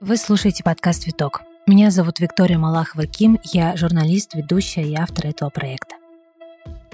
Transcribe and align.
Вы 0.00 0.16
слушаете 0.16 0.62
подкаст 0.62 1.06
«Виток». 1.06 1.42
Меня 1.66 1.90
зовут 1.90 2.20
Виктория 2.20 2.56
Малахова-Ким, 2.56 3.40
я 3.52 3.76
журналист, 3.76 4.34
ведущая 4.34 4.84
и 4.84 4.94
автор 4.94 5.26
этого 5.26 5.50
проекта. 5.50 5.96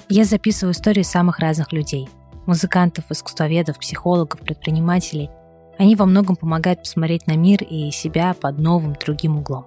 Я 0.09 0.25
записываю 0.25 0.73
истории 0.73 1.03
самых 1.03 1.39
разных 1.39 1.73
людей– 1.73 2.09
музыкантов, 2.47 3.05
искусствоведов, 3.11 3.79
психологов, 3.79 4.41
предпринимателей. 4.41 5.31
Они 5.79 5.97
во 5.97 6.07
многом 6.07 6.37
помогают 6.37 6.81
посмотреть 6.81 7.27
на 7.27 7.37
мир 7.37 7.63
и 7.63 7.91
себя 7.91 8.35
под 8.35 8.59
новым, 8.59 8.95
другим 8.95 9.39
углом. 9.39 9.67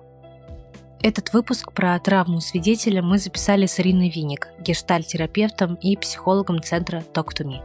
Этот 1.01 1.31
выпуск 1.31 1.73
про 1.73 1.99
травму 1.99 2.41
свидетеля 2.41 3.03
мы 3.03 3.19
записали 3.19 3.67
с 3.67 3.79
Ириной 3.79 4.09
Виник, 4.09 4.47
гештальт-терапевтом 4.59 5.75
и 5.75 5.95
психологом 5.95 6.61
центра 6.63 7.03
Talk 7.13 7.29
to 7.37 7.45
Me. 7.45 7.61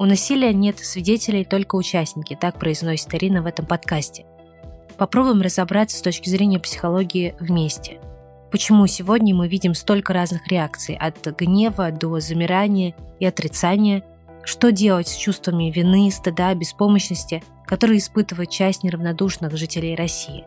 У 0.00 0.06
насилия 0.06 0.54
нет 0.54 0.78
свидетелей, 0.78 1.44
только 1.44 1.76
участники, 1.76 2.34
так 2.34 2.58
произносит 2.58 3.14
Ирина 3.14 3.42
в 3.42 3.46
этом 3.46 3.66
подкасте. 3.66 4.24
Попробуем 4.96 5.42
разобраться 5.42 5.98
с 5.98 6.00
точки 6.00 6.30
зрения 6.30 6.58
психологии 6.58 7.34
вместе. 7.38 8.00
Почему 8.50 8.86
сегодня 8.86 9.34
мы 9.34 9.46
видим 9.46 9.74
столько 9.74 10.14
разных 10.14 10.48
реакций, 10.48 10.96
от 10.96 11.26
гнева 11.36 11.90
до 11.90 12.18
замирания 12.18 12.94
и 13.18 13.26
отрицания, 13.26 14.02
что 14.42 14.72
делать 14.72 15.08
с 15.08 15.16
чувствами 15.16 15.70
вины, 15.70 16.10
стыда, 16.10 16.54
беспомощности, 16.54 17.42
которые 17.66 17.98
испытывает 17.98 18.48
часть 18.48 18.82
неравнодушных 18.82 19.54
жителей 19.58 19.94
России. 19.94 20.46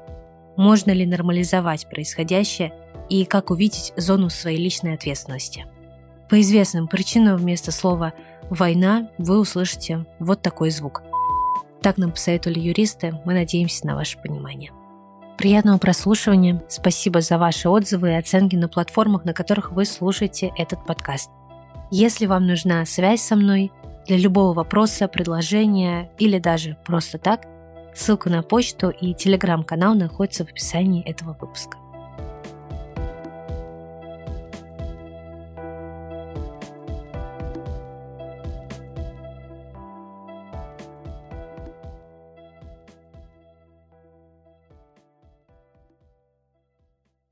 Можно 0.58 0.94
ли 0.94 1.06
нормализовать 1.06 1.88
происходящее 1.88 2.74
и 3.08 3.24
как 3.24 3.52
увидеть 3.52 3.94
зону 3.98 4.32
своей 4.32 4.58
личной 4.58 4.96
ответственности. 4.96 5.68
По 6.28 6.42
известным 6.42 6.88
причинам 6.88 7.38
вместо 7.38 7.72
слова 7.72 8.14
«война» 8.50 9.10
вы 9.18 9.40
услышите 9.40 10.06
вот 10.20 10.42
такой 10.42 10.70
звук– 10.70 11.04
так 11.84 11.98
нам 11.98 12.12
посоветовали 12.12 12.60
юристы, 12.60 13.20
мы 13.26 13.34
надеемся 13.34 13.86
на 13.86 13.96
ваше 13.96 14.18
понимание. 14.18 14.72
Приятного 15.38 15.78
прослушивания, 15.78 16.64
спасибо 16.70 17.20
за 17.20 17.38
ваши 17.38 17.68
отзывы 17.68 18.12
и 18.12 18.16
оценки 18.16 18.56
на 18.56 18.70
платформах, 18.70 19.26
на 19.26 19.34
которых 19.34 19.74
вы 19.74 19.84
слушаете 19.84 20.54
этот 20.58 20.86
подкаст. 20.86 21.30
Если 21.92 22.26
вам 22.26 22.48
нужна 22.48 22.86
связь 22.86 23.22
со 23.22 23.36
мной 23.36 23.72
для 24.08 24.18
любого 24.18 24.54
вопроса, 24.54 25.10
предложения 25.10 26.10
или 26.18 26.40
даже 26.40 26.78
просто 26.86 27.18
так, 27.18 27.46
ссылка 27.94 28.30
на 28.30 28.44
почту 28.44 28.90
и 28.90 29.14
телеграм-канал 29.14 29.94
находится 29.94 30.46
в 30.46 30.50
описании 30.50 31.04
этого 31.04 31.36
выпуска. 31.40 31.78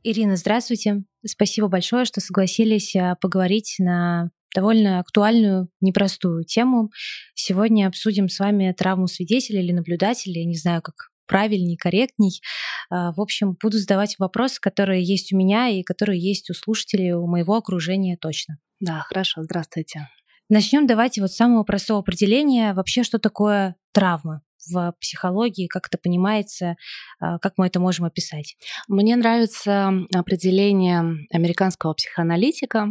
Ирина, 0.04 0.36
здравствуйте. 0.36 1.04
Спасибо 1.26 1.68
большое, 1.68 2.06
что 2.06 2.22
согласились 2.22 2.96
а, 2.96 3.16
поговорить 3.16 3.76
на 3.78 4.32
довольно 4.56 5.00
актуальную, 5.00 5.70
непростую 5.80 6.44
тему. 6.44 6.90
Сегодня 7.36 7.88
обсудим 7.88 8.28
с 8.28 8.40
вами 8.40 8.74
травму 8.76 9.08
свидетеля 9.08 9.62
или 9.62 9.72
наблюдателя, 9.72 10.42
я 10.42 10.46
не 10.46 10.58
знаю, 10.58 10.82
как 10.82 11.12
правильней, 11.28 11.78
корректней. 11.78 12.42
А, 12.90 13.12
в 13.12 13.22
общем, 13.22 13.56
буду 13.62 13.78
задавать 13.78 14.18
вопросы, 14.18 14.60
которые 14.60 15.04
есть 15.04 15.32
у 15.34 15.38
меня 15.38 15.70
и 15.70 15.84
которые 15.84 16.20
есть 16.20 16.50
у 16.50 16.54
слушателей, 16.56 17.14
у 17.14 17.28
моего 17.28 17.56
окружения 17.56 18.18
точно. 18.18 18.58
Да, 18.80 19.02
хорошо, 19.08 19.44
здравствуйте. 19.44 20.10
Начнем 20.50 20.88
давайте 20.88 21.22
вот 21.22 21.32
с 21.32 21.36
самого 21.36 21.64
простого 21.64 22.00
определения. 22.00 22.74
Вообще, 22.74 23.04
что 23.04 23.20
такое 23.20 23.76
травма? 23.94 24.42
В 24.70 24.94
психологии, 25.00 25.68
как 25.68 25.88
это 25.88 25.98
понимается, 25.98 26.76
а, 27.20 27.40
как 27.40 27.54
мы 27.58 27.68
это 27.68 27.80
можем 27.80 28.06
описать? 28.06 28.58
Мне 28.88 29.16
нравится 29.16 29.92
определение 30.14 31.28
американского 31.32 31.94
психоаналитика. 31.94 32.88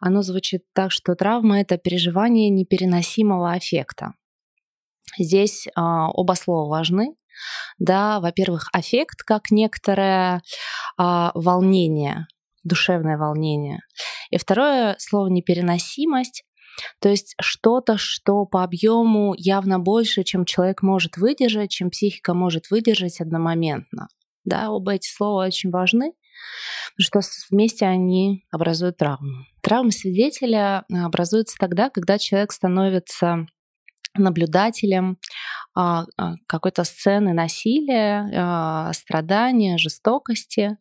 Оно 0.00 0.22
звучит 0.22 0.62
так, 0.74 0.92
что 0.92 1.14
травма— 1.14 1.60
это 1.62 1.76
переживание 1.76 2.48
непереносимого 2.50 3.52
аффекта. 3.52 4.12
Здесь 5.18 5.66
а, 5.74 6.08
оба 6.10 6.34
слова 6.34 6.68
важны. 6.68 7.14
Да, 7.78 8.20
во-первых, 8.20 8.68
аффект 8.72 9.22
как 9.22 9.50
некоторое 9.50 10.42
а, 10.96 11.32
волнение, 11.34 12.26
душевное 12.64 13.18
волнение. 13.18 13.80
И 14.30 14.38
второе 14.38 14.96
слово 14.98 15.28
непереносимость 15.28 16.44
то 17.00 17.08
есть 17.08 17.34
что-то, 17.40 17.96
что 17.98 18.44
по 18.44 18.62
объему 18.62 19.34
явно 19.36 19.78
больше, 19.78 20.24
чем 20.24 20.44
человек 20.44 20.82
может 20.82 21.16
выдержать, 21.16 21.70
чем 21.70 21.90
психика 21.90 22.34
может 22.34 22.70
выдержать 22.70 23.20
одномоментно. 23.20 24.08
Да, 24.44 24.70
оба 24.70 24.94
эти 24.94 25.08
слова 25.08 25.46
очень 25.46 25.70
важны, 25.70 26.12
потому 26.96 27.22
что 27.22 27.32
вместе 27.50 27.86
они 27.86 28.44
образуют 28.50 28.98
травму. 28.98 29.44
Травма 29.60 29.90
свидетеля 29.90 30.84
э, 30.88 30.96
образуется 30.98 31.56
тогда, 31.58 31.90
когда 31.90 32.18
человек 32.18 32.52
становится 32.52 33.46
наблюдателем 34.14 35.18
какой-то 36.46 36.84
сцены 36.84 37.34
насилия, 37.34 38.30
а, 38.34 38.92
страдания, 38.92 39.76
жестокости. 39.78 40.78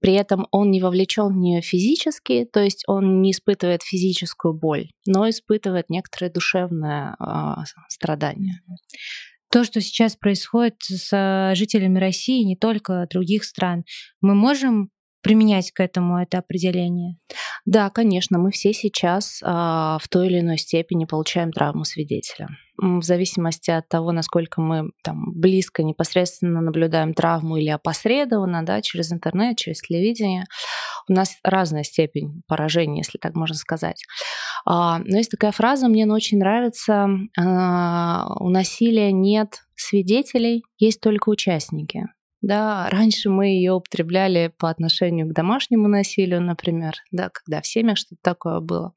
При 0.00 0.14
этом 0.14 0.46
он 0.50 0.70
не 0.70 0.80
вовлечен 0.80 1.28
в 1.28 1.36
нее 1.36 1.60
физически, 1.60 2.48
то 2.50 2.60
есть 2.60 2.84
он 2.86 3.22
не 3.22 3.32
испытывает 3.32 3.82
физическую 3.82 4.54
боль, 4.54 4.90
но 5.06 5.28
испытывает 5.28 5.90
некоторое 5.90 6.30
душевное 6.30 7.16
страдание. 7.88 8.60
То, 9.50 9.62
что 9.62 9.80
сейчас 9.80 10.16
происходит 10.16 10.76
с 10.80 11.52
жителями 11.54 12.00
России, 12.00 12.42
не 12.42 12.56
только 12.56 13.06
других 13.08 13.44
стран, 13.44 13.84
мы 14.20 14.34
можем 14.34 14.90
применять 15.24 15.72
к 15.72 15.80
этому 15.80 16.18
это 16.18 16.38
определение? 16.38 17.16
Да, 17.64 17.88
конечно, 17.88 18.38
мы 18.38 18.50
все 18.50 18.72
сейчас 18.74 19.40
э, 19.42 19.46
в 19.46 20.02
той 20.10 20.26
или 20.26 20.40
иной 20.40 20.58
степени 20.58 21.06
получаем 21.06 21.50
травму 21.50 21.84
свидетеля. 21.84 22.48
В 22.76 23.02
зависимости 23.02 23.70
от 23.70 23.88
того, 23.88 24.12
насколько 24.12 24.60
мы 24.60 24.90
там 25.02 25.32
близко, 25.32 25.82
непосредственно 25.82 26.60
наблюдаем 26.60 27.14
травму 27.14 27.56
или 27.56 27.70
опосредованно, 27.70 28.64
да, 28.64 28.82
через 28.82 29.12
интернет, 29.12 29.56
через 29.56 29.80
телевидение, 29.80 30.44
у 31.08 31.12
нас 31.12 31.36
разная 31.42 31.84
степень 31.84 32.42
поражения, 32.46 32.98
если 32.98 33.18
так 33.18 33.34
можно 33.34 33.56
сказать. 33.56 34.02
А, 34.66 34.98
но 34.98 35.16
есть 35.16 35.30
такая 35.30 35.52
фраза, 35.52 35.88
мне 35.88 36.04
она 36.04 36.14
очень 36.14 36.38
нравится, 36.38 37.08
а, 37.38 38.26
у 38.40 38.50
насилия 38.50 39.12
нет 39.12 39.60
свидетелей, 39.76 40.64
есть 40.78 41.00
только 41.00 41.30
участники. 41.30 42.08
Да, 42.44 42.90
раньше 42.90 43.30
мы 43.30 43.46
ее 43.46 43.72
употребляли 43.72 44.52
по 44.58 44.68
отношению 44.68 45.26
к 45.26 45.32
домашнему 45.32 45.88
насилию, 45.88 46.42
например, 46.42 46.92
да, 47.10 47.30
когда 47.30 47.62
в 47.62 47.66
семьях 47.66 47.96
что-то 47.96 48.20
такое 48.20 48.60
было. 48.60 48.92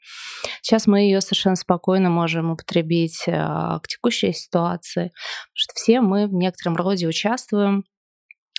Сейчас 0.61 0.85
мы 0.85 0.99
ее 1.03 1.21
совершенно 1.21 1.55
спокойно 1.55 2.09
можем 2.09 2.51
употребить 2.51 3.23
а, 3.29 3.79
к 3.79 3.87
текущей 3.87 4.33
ситуации, 4.33 5.13
потому 5.13 5.53
что 5.53 5.73
все 5.75 6.01
мы 6.01 6.27
в 6.27 6.33
некотором 6.33 6.75
роде 6.75 7.07
участвуем 7.07 7.85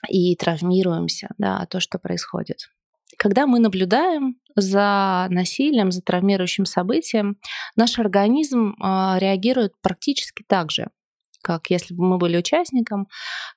и 0.09 0.35
травмируемся, 0.37 1.35
да, 1.37 1.67
то, 1.67 1.81
что 1.81 1.99
происходит. 1.99 2.71
Когда 3.19 3.47
мы 3.47 3.59
наблюдаем 3.59 4.37
за 4.57 5.27
насилием, 5.29 5.93
за 5.93 6.01
травмирующим 6.01 6.65
событием, 6.65 7.37
наш 7.77 7.99
организм 7.99 8.71
э, 8.71 9.19
реагирует 9.19 9.75
практически 9.83 10.45
так 10.49 10.71
же 10.71 10.89
как 11.43 11.71
если 11.71 11.95
бы 11.95 12.05
мы 12.05 12.19
были 12.19 12.37
участником. 12.37 13.09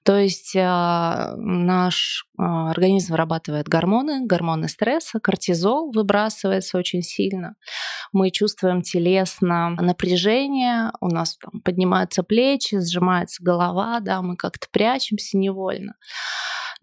То 0.03 0.17
есть 0.17 0.55
э, 0.55 1.33
наш 1.37 2.25
э, 2.37 2.41
организм 2.43 3.11
вырабатывает 3.13 3.67
гормоны, 3.67 4.25
гормоны 4.25 4.67
стресса, 4.67 5.19
кортизол 5.19 5.91
выбрасывается 5.91 6.77
очень 6.77 7.01
сильно. 7.01 7.55
Мы 8.11 8.31
чувствуем 8.31 8.81
телесно 8.81 9.71
напряжение, 9.71 10.91
у 10.99 11.07
нас 11.07 11.37
там, 11.37 11.61
поднимаются 11.61 12.23
плечи, 12.23 12.79
сжимается 12.79 13.43
голова, 13.43 13.99
да, 13.99 14.21
мы 14.21 14.35
как-то 14.35 14.67
прячемся 14.71 15.37
невольно. 15.37 15.95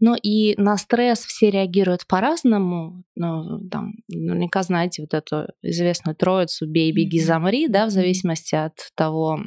Но 0.00 0.16
и 0.20 0.54
на 0.60 0.76
стресс 0.76 1.20
все 1.20 1.50
реагируют 1.50 2.06
по-разному. 2.06 3.04
Ну, 3.16 3.68
там, 3.68 3.94
наверняка 4.08 4.62
знаете 4.62 5.02
вот 5.02 5.14
эту 5.14 5.48
известную 5.62 6.14
троицу 6.14 6.66
«бей, 6.66 6.92
беги, 6.92 7.20
замри», 7.20 7.68
да, 7.68 7.86
в 7.86 7.90
зависимости 7.90 8.54
от 8.54 8.74
того, 8.94 9.38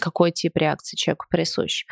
какой 0.00 0.32
тип 0.32 0.56
реакции 0.56 0.96
человеку 0.96 1.26
присущ. 1.30 1.84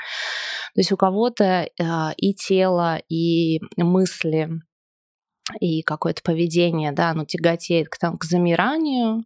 То 0.75 0.81
есть 0.81 0.93
у 0.93 0.97
кого-то 0.97 1.45
э, 1.45 1.69
и 2.17 2.35
тело, 2.35 3.01
и 3.09 3.61
мысли, 3.77 4.49
и 5.59 5.83
какое-то 5.83 6.23
поведение, 6.23 6.93
да, 6.93 7.11
оно 7.11 7.25
тяготеет 7.25 7.89
к, 7.89 7.99
там, 7.99 8.19
к 8.19 8.25
замиранию, 8.25 9.25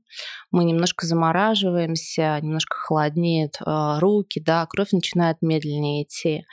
мы 0.51 0.65
немножко 0.65 1.07
замораживаемся, 1.07 2.39
немножко 2.41 2.77
холоднеют 2.77 3.57
э, 3.61 3.99
руки, 3.99 4.41
да, 4.41 4.65
кровь 4.67 4.93
начинает 4.93 5.39
медленнее 5.43 6.05
идти. 6.05 6.45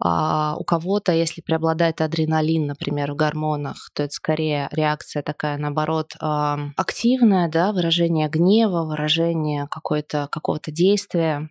А 0.00 0.56
у 0.56 0.64
кого-то, 0.64 1.12
если 1.12 1.40
преобладает 1.40 2.00
адреналин, 2.00 2.66
например, 2.66 3.12
в 3.12 3.16
гормонах, 3.16 3.90
то 3.94 4.02
это 4.02 4.12
скорее 4.12 4.68
реакция 4.72 5.22
такая, 5.22 5.58
наоборот, 5.58 6.12
активная, 6.20 7.48
да, 7.48 7.72
выражение 7.72 8.28
гнева, 8.28 8.84
выражение 8.84 9.68
какого-то 9.70 10.70
действия. 10.70 11.48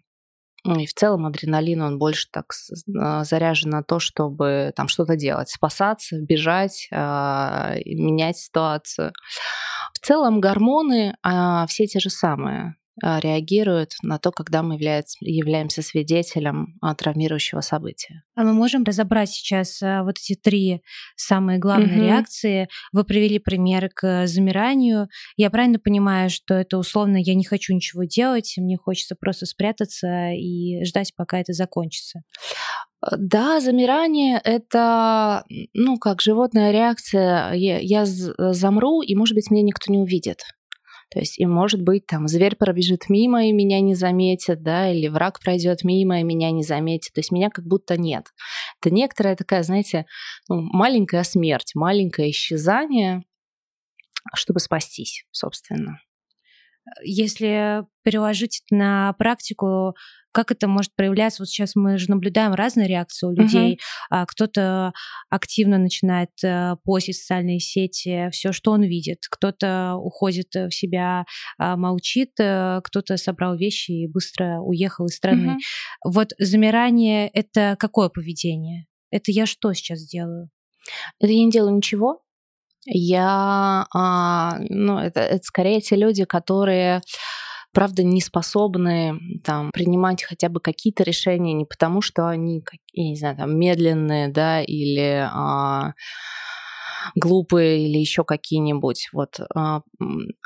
Ну 0.65 0.79
и 0.79 0.85
в 0.85 0.93
целом 0.93 1.25
адреналин, 1.25 1.81
он 1.81 1.99
больше 1.99 2.29
так 2.31 2.53
а, 2.97 3.25
заряжен 3.25 3.69
на 3.69 3.83
то, 3.83 3.99
чтобы 3.99 4.71
там 4.75 4.87
что-то 4.87 5.17
делать, 5.17 5.49
спасаться, 5.49 6.21
бежать, 6.21 6.87
а, 6.91 7.75
менять 7.85 8.37
ситуацию. 8.37 9.11
В 9.93 9.99
целом 9.99 10.39
гормоны 10.39 11.15
все 11.67 11.85
те 11.85 11.99
же 11.99 12.09
самые. 12.09 12.75
А, 13.01 13.19
реагируют 13.19 13.93
на 14.03 14.19
то, 14.19 14.31
когда 14.31 14.61
мы 14.61 14.75
является, 14.75 15.17
являемся 15.21 15.81
свидетелем 15.81 16.77
а, 16.79 16.93
травмирующего 16.93 17.61
события. 17.61 18.23
А 18.35 18.43
мы 18.43 18.53
можем 18.53 18.83
разобрать 18.83 19.31
сейчас 19.31 19.81
а, 19.81 20.03
вот 20.03 20.17
эти 20.19 20.35
три 20.35 20.83
самые 21.15 21.57
главные 21.57 21.97
угу. 21.97 22.03
реакции. 22.03 22.69
Вы 22.91 23.03
привели 23.03 23.39
пример 23.39 23.89
к 23.89 24.27
замиранию. 24.27 25.07
Я 25.37 25.49
правильно 25.49 25.79
понимаю, 25.79 26.29
что 26.29 26.53
это 26.53 26.77
условно 26.77 27.17
я 27.17 27.33
не 27.33 27.43
хочу 27.43 27.73
ничего 27.73 28.03
делать, 28.03 28.53
мне 28.57 28.77
хочется 28.77 29.15
просто 29.15 29.47
спрятаться 29.47 30.29
и 30.31 30.83
ждать, 30.85 31.13
пока 31.15 31.39
это 31.39 31.53
закончится? 31.53 32.21
Да, 33.17 33.59
замирание— 33.59 34.39
это, 34.43 35.43
ну, 35.73 35.97
как 35.97 36.21
животная 36.21 36.71
реакция. 36.71 37.53
Я, 37.53 37.79
я 37.79 38.05
замру, 38.05 39.01
и, 39.01 39.15
может 39.15 39.35
быть, 39.35 39.51
меня 39.51 39.63
никто 39.63 39.91
не 39.91 39.99
увидит. 39.99 40.43
То 41.13 41.19
есть, 41.19 41.39
и 41.39 41.45
может 41.45 41.83
быть, 41.83 42.07
там, 42.07 42.27
зверь 42.27 42.55
пробежит 42.55 43.07
мимо 43.07 43.45
и 43.45 43.51
меня 43.51 43.81
не 43.81 43.93
заметит, 43.93 44.63
да, 44.63 44.91
или 44.91 45.07
враг 45.07 45.39
пройдет 45.39 45.83
мимо 45.83 46.19
и 46.19 46.23
меня 46.23 46.49
не 46.49 46.63
заметит. 46.63 47.13
То 47.13 47.19
есть 47.19 47.31
меня 47.31 47.51
как 47.51 47.65
будто 47.65 47.97
нет. 47.97 48.33
Это 48.81 48.91
некоторая 48.91 49.35
такая, 49.35 49.61
знаете, 49.61 50.07
ну, 50.49 50.61
маленькая 50.61 51.23
смерть, 51.23 51.75
маленькое 51.75 52.31
исчезание, 52.31 53.23
чтобы 54.33 54.59
спастись, 54.59 55.25
собственно. 55.29 55.99
Если 57.03 57.85
переложить 58.03 58.63
на 58.69 59.13
практику, 59.13 59.95
как 60.33 60.51
это 60.51 60.67
может 60.67 60.95
проявляться? 60.95 61.43
Вот 61.43 61.47
сейчас 61.47 61.75
мы 61.75 61.97
же 61.97 62.09
наблюдаем 62.09 62.53
разные 62.53 62.87
реакции 62.87 63.27
у 63.27 63.31
людей. 63.31 63.79
Uh-huh. 64.11 64.25
Кто-то 64.27 64.91
активно 65.29 65.77
начинает 65.77 66.31
э, 66.43 66.75
постить 66.83 67.17
в 67.17 67.19
социальные 67.19 67.59
сети 67.59 68.29
все, 68.31 68.51
что 68.51 68.71
он 68.71 68.81
видит. 68.83 69.19
Кто-то 69.29 69.95
уходит 69.95 70.53
в 70.55 70.71
себя, 70.71 71.25
а, 71.59 71.77
молчит. 71.77 72.31
Э, 72.39 72.81
кто-то 72.83 73.15
собрал 73.17 73.55
вещи 73.55 73.91
и 73.91 74.07
быстро 74.07 74.59
уехал 74.59 75.05
из 75.05 75.15
страны. 75.15 75.51
Uh-huh. 75.51 76.11
Вот 76.11 76.29
замирание— 76.39 77.27
это 77.33 77.77
какое 77.79 78.09
поведение? 78.09 78.87
Это 79.11 79.31
я 79.31 79.45
что 79.45 79.71
сейчас 79.73 80.03
делаю? 80.03 80.49
Это 81.19 81.31
я 81.31 81.45
не 81.45 81.51
делаю 81.51 81.75
ничего. 81.75 82.22
Я, 82.85 83.85
а, 83.93 84.57
ну, 84.69 84.99
это, 84.99 85.21
это 85.21 85.43
скорее 85.43 85.81
те 85.81 85.95
люди, 85.95 86.25
которые 86.25 87.01
правда 87.73 88.03
не 88.03 88.21
способны 88.21 89.19
там 89.43 89.71
принимать 89.71 90.23
хотя 90.23 90.49
бы 90.49 90.59
какие-то 90.59 91.03
решения 91.03 91.53
не 91.53 91.65
потому, 91.65 92.01
что 92.01 92.27
они, 92.27 92.63
я 92.93 93.03
не 93.09 93.15
знаю, 93.15 93.35
там 93.35 93.57
медленные, 93.57 94.27
да, 94.27 94.61
или 94.61 95.27
а, 95.31 95.93
глупые 97.15 97.87
или 97.87 97.97
еще 97.97 98.23
какие-нибудь. 98.23 99.09
Вот 99.13 99.39
а, 99.53 99.81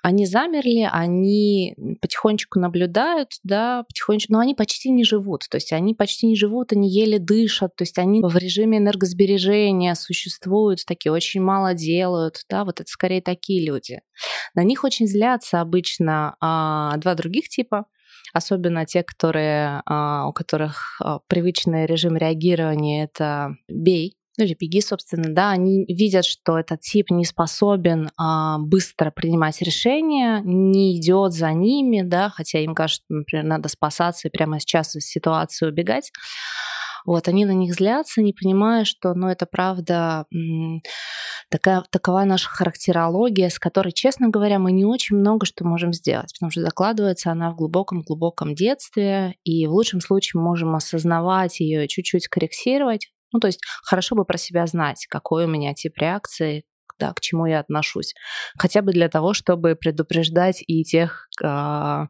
они 0.03 0.25
замерли, 0.25 0.87
они 0.91 1.75
потихонечку 2.01 2.59
наблюдают, 2.59 3.33
да, 3.43 3.83
потихонечку, 3.83 4.33
но 4.33 4.39
они 4.39 4.55
почти 4.55 4.89
не 4.89 5.03
живут. 5.03 5.45
То 5.49 5.57
есть 5.57 5.73
они 5.73 5.93
почти 5.93 6.27
не 6.27 6.35
живут, 6.35 6.73
они 6.73 6.89
еле 6.89 7.19
дышат, 7.19 7.75
то 7.75 7.83
есть 7.83 7.97
они 7.97 8.21
в 8.21 8.35
режиме 8.37 8.77
энергосбережения 8.77 9.95
существуют, 9.95 10.85
такие 10.85 11.11
очень 11.11 11.41
мало 11.41 11.73
делают, 11.73 12.43
да, 12.49 12.65
вот 12.65 12.79
это 12.79 12.89
скорее 12.89 13.21
такие 13.21 13.65
люди. 13.65 14.01
На 14.55 14.63
них 14.63 14.83
очень 14.83 15.07
злятся 15.07 15.61
обычно 15.61 16.35
а, 16.39 16.97
два 16.97 17.15
других 17.15 17.49
типа 17.49 17.85
особенно 18.33 18.85
те, 18.85 19.03
которые, 19.03 19.81
а, 19.85 20.27
у 20.27 20.33
которых 20.33 20.99
а, 21.01 21.19
привычный 21.27 21.85
режим 21.85 22.17
реагирования 22.17 23.05
это 23.05 23.55
бей, 23.67 24.17
ну 24.37 24.45
или 24.45 24.55
беги, 24.59 24.81
собственно, 24.81 25.33
да, 25.33 25.51
они 25.51 25.85
видят, 25.87 26.25
что 26.25 26.57
этот 26.57 26.81
тип 26.81 27.09
не 27.09 27.25
способен 27.25 28.09
а, 28.17 28.59
быстро 28.59 29.11
принимать 29.11 29.61
решения, 29.61 30.41
не 30.43 30.97
идет 30.97 31.33
за 31.33 31.51
ними, 31.53 32.01
да, 32.01 32.29
хотя 32.29 32.59
им 32.59 32.75
кажется, 32.75 33.05
например, 33.09 33.45
надо 33.45 33.69
спасаться 33.69 34.27
и 34.27 34.31
прямо 34.31 34.59
сейчас 34.59 34.95
из 34.95 35.07
ситуации 35.07 35.67
убегать. 35.67 36.11
Вот, 37.05 37.29
они 37.29 37.45
на 37.45 37.51
них 37.51 37.73
злятся, 37.73 38.21
не 38.21 38.33
понимая, 38.33 38.83
что, 38.83 39.13
ну, 39.13 39.29
это 39.29 39.45
правда 39.45 40.25
такая, 41.49 41.83
такова 41.89 42.25
наша 42.25 42.49
характерология, 42.49 43.49
с 43.49 43.59
которой, 43.59 43.93
честно 43.93 44.27
говоря, 44.27 44.59
мы 44.59 44.73
не 44.73 44.83
очень 44.83 45.15
много 45.15 45.45
что 45.45 45.65
можем 45.65 45.93
сделать, 45.93 46.33
потому 46.33 46.51
что 46.51 46.61
закладывается 46.61 47.31
она 47.31 47.51
в 47.51 47.55
глубоком-глубоком 47.55 48.55
детстве, 48.55 49.35
и 49.45 49.65
в 49.67 49.71
лучшем 49.71 50.01
случае 50.01 50.41
можем 50.41 50.75
осознавать 50.75 51.61
ее 51.61 51.87
чуть-чуть 51.87 52.27
корректировать, 52.27 53.07
ну, 53.31 53.39
то 53.39 53.47
есть 53.47 53.61
хорошо 53.83 54.15
бы 54.15 54.25
про 54.25 54.37
себя 54.37 54.65
знать, 54.67 55.05
какой 55.09 55.45
у 55.45 55.47
меня 55.47 55.73
тип 55.73 55.97
реакции, 55.97 56.63
да, 56.99 57.13
к 57.13 57.21
чему 57.21 57.45
я 57.45 57.59
отношусь. 57.59 58.13
Хотя 58.57 58.81
бы 58.81 58.91
для 58.91 59.09
того, 59.09 59.33
чтобы 59.33 59.75
предупреждать 59.75 60.63
и 60.65 60.83
тех, 60.83 61.27
а, 61.43 62.07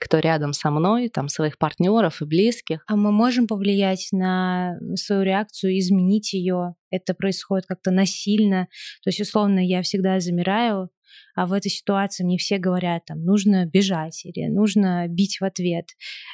кто 0.00 0.18
рядом 0.18 0.52
со 0.52 0.70
мной, 0.70 1.08
там 1.08 1.28
своих 1.28 1.56
партнеров 1.56 2.20
и 2.20 2.24
близких. 2.24 2.82
А 2.88 2.96
мы 2.96 3.12
можем 3.12 3.46
повлиять 3.46 4.08
на 4.12 4.76
свою 4.96 5.22
реакцию, 5.22 5.78
изменить 5.78 6.32
ее? 6.32 6.74
Это 6.90 7.14
происходит 7.14 7.66
как-то 7.66 7.90
насильно. 7.90 8.66
То 9.02 9.08
есть, 9.10 9.20
условно, 9.20 9.60
я 9.64 9.82
всегда 9.82 10.18
замираю, 10.20 10.90
а 11.36 11.46
в 11.46 11.52
этой 11.52 11.70
ситуации 11.70 12.24
мне 12.24 12.38
все 12.38 12.58
говорят, 12.58 13.04
там, 13.06 13.24
нужно 13.24 13.66
бежать 13.66 14.24
или 14.24 14.48
нужно 14.48 15.06
бить 15.08 15.38
в 15.40 15.44
ответ. 15.44 15.86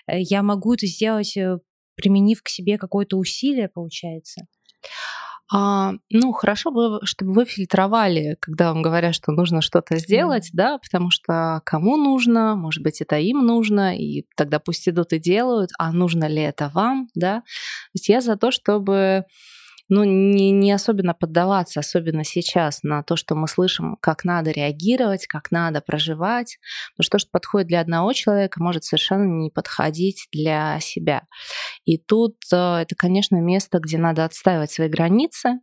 Э, 0.06 0.20
я 0.20 0.42
могу 0.42 0.74
это 0.74 0.86
сделать 0.86 1.36
э, 1.36 1.58
применив 2.00 2.42
к 2.42 2.48
себе 2.48 2.78
какое-то 2.78 3.16
усилие, 3.16 3.68
получается? 3.68 4.46
А, 5.52 5.94
ну, 6.10 6.32
хорошо 6.32 6.70
бы, 6.70 7.00
чтобы 7.04 7.32
вы 7.32 7.44
фильтровали, 7.44 8.36
когда 8.38 8.72
вам 8.72 8.82
говорят, 8.82 9.16
что 9.16 9.32
нужно 9.32 9.62
что-то 9.62 9.96
сделать, 9.96 10.46
mm. 10.46 10.50
да, 10.52 10.78
потому 10.78 11.10
что 11.10 11.60
кому 11.64 11.96
нужно, 11.96 12.54
может 12.54 12.84
быть, 12.84 13.00
это 13.00 13.18
им 13.18 13.44
нужно, 13.44 13.96
и 13.96 14.26
тогда 14.36 14.60
пусть 14.60 14.88
идут 14.88 15.12
и 15.12 15.18
делают, 15.18 15.70
а 15.76 15.90
нужно 15.90 16.26
ли 16.28 16.40
это 16.40 16.70
вам, 16.72 17.08
да. 17.16 17.40
То 17.40 17.94
есть 17.94 18.08
я 18.08 18.20
за 18.20 18.36
то, 18.36 18.52
чтобы 18.52 19.24
ну, 19.90 20.04
не, 20.04 20.50
не 20.52 20.72
особенно 20.72 21.14
поддаваться, 21.14 21.80
особенно 21.80 22.24
сейчас, 22.24 22.82
на 22.82 23.02
то, 23.02 23.16
что 23.16 23.34
мы 23.34 23.48
слышим, 23.48 23.96
как 24.00 24.24
надо 24.24 24.50
реагировать, 24.50 25.26
как 25.26 25.50
надо 25.50 25.80
проживать. 25.80 26.58
Потому 26.92 27.04
что 27.04 27.10
то, 27.12 27.18
что 27.18 27.30
подходит 27.30 27.68
для 27.68 27.80
одного 27.80 28.12
человека, 28.12 28.62
может 28.62 28.84
совершенно 28.84 29.24
не 29.24 29.50
подходить 29.50 30.28
для 30.32 30.78
себя. 30.80 31.24
И 31.84 31.98
тут 31.98 32.36
э, 32.52 32.56
это, 32.56 32.94
конечно, 32.94 33.36
место, 33.36 33.80
где 33.80 33.98
надо 33.98 34.24
отстаивать 34.24 34.70
свои 34.70 34.88
границы, 34.88 35.60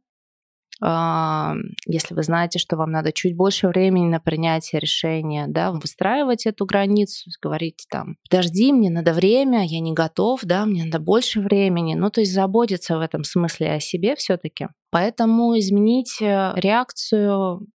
если 0.80 2.14
вы 2.14 2.24
знаете, 2.24 2.60
что 2.60 2.78
вам 2.78 2.92
надо 2.92 3.12
чуть 3.12 3.36
больше 3.36 3.68
времени 3.68 4.08
на 4.08 4.20
принятие 4.20 4.80
решения, 4.80 5.46
да, 5.48 5.72
выстраивать 5.72 6.46
эту 6.46 6.66
границу, 6.66 7.30
говорить 7.42 7.86
там, 7.90 8.18
подожди, 8.30 8.72
мне 8.72 8.90
надо 8.90 9.14
время, 9.14 9.66
я 9.66 9.80
не 9.80 9.94
готов, 9.94 10.42
да, 10.44 10.66
мне 10.66 10.86
надо 10.86 11.00
больше 11.00 11.42
времени, 11.42 11.96
ну, 11.96 12.10
то 12.12 12.22
есть 12.22 12.34
заботиться 12.34 12.98
в 12.98 13.02
этом 13.02 13.24
смысле 13.24 13.72
о 13.72 13.80
себе 13.80 14.16
все 14.16 14.38
таки 14.38 14.68
Поэтому 14.90 15.58
изменить 15.60 16.22
э, 16.22 16.54
реакцию 16.56 17.68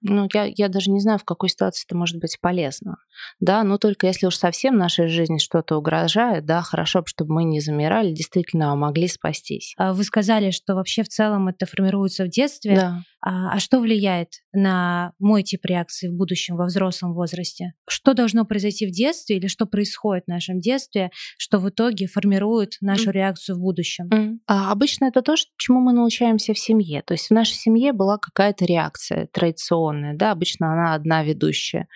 ну, 0.00 0.28
я, 0.32 0.44
я 0.44 0.68
даже 0.68 0.90
не 0.90 1.00
знаю, 1.00 1.18
в 1.18 1.24
какой 1.24 1.48
ситуации 1.48 1.84
это 1.86 1.96
может 1.96 2.20
быть 2.20 2.38
полезно. 2.40 2.98
Да, 3.40 3.62
но 3.64 3.78
только 3.78 4.06
если 4.06 4.26
уж 4.26 4.36
совсем 4.36 4.76
нашей 4.76 5.08
жизни 5.08 5.38
что-то 5.38 5.76
угрожает, 5.76 6.44
да, 6.44 6.62
хорошо, 6.62 7.02
чтобы 7.06 7.34
мы 7.34 7.44
не 7.44 7.60
замирали, 7.60 8.12
действительно, 8.12 8.72
а 8.72 8.76
могли 8.76 9.08
спастись. 9.08 9.74
А 9.78 9.92
вы 9.92 10.04
сказали, 10.04 10.50
что 10.50 10.74
вообще 10.74 11.02
в 11.02 11.08
целом 11.08 11.48
это 11.48 11.66
формируется 11.66 12.24
в 12.24 12.28
детстве. 12.28 12.76
Да. 12.76 13.02
А, 13.20 13.54
а 13.54 13.58
что 13.58 13.80
влияет 13.80 14.28
на 14.52 15.12
мой 15.18 15.42
тип 15.42 15.64
реакции 15.64 16.08
в 16.08 16.14
будущем, 16.14 16.56
во 16.56 16.66
взрослом 16.66 17.14
возрасте? 17.14 17.72
Что 17.88 18.14
должно 18.14 18.44
произойти 18.44 18.86
в 18.86 18.92
детстве 18.92 19.36
или 19.36 19.48
что 19.48 19.66
происходит 19.66 20.24
в 20.26 20.30
нашем 20.30 20.60
детстве, 20.60 21.10
что 21.36 21.58
в 21.58 21.68
итоге 21.68 22.06
формирует 22.06 22.74
нашу 22.80 23.10
mm. 23.10 23.12
реакцию 23.12 23.56
в 23.56 23.60
будущем? 23.60 24.08
Mm. 24.08 24.38
А 24.46 24.70
обычно 24.70 25.06
это 25.06 25.22
то, 25.22 25.34
чему 25.56 25.80
мы 25.80 25.92
научаемся 25.92 26.54
в 26.54 26.58
семье. 26.58 27.02
То 27.02 27.14
есть 27.14 27.28
в 27.28 27.32
нашей 27.32 27.54
семье 27.54 27.92
была 27.92 28.18
какая-то 28.18 28.64
реакция 28.64 29.26
традиционная, 29.32 30.16
да, 30.16 30.30
обычно 30.30 30.72
она 30.72 30.94
одна 30.94 31.24
ведущая. 31.24 31.88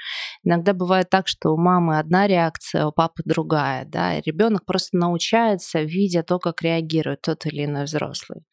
Иногда 0.42 0.72
бывает 0.72 1.08
так, 1.12 1.28
что 1.28 1.50
у 1.52 1.58
мамы 1.58 1.98
одна 1.98 2.26
реакция, 2.26 2.86
у 2.86 2.92
папы 2.92 3.22
другая, 3.26 3.84
да, 3.84 4.18
ребенок 4.22 4.64
просто 4.64 4.96
научается, 4.96 5.82
видя 5.82 6.22
то, 6.22 6.38
как 6.38 6.62
реагирует 6.62 7.20
тот 7.22 7.44
или 7.46 7.66
иной 7.66 7.84
взрослый. 7.84 8.44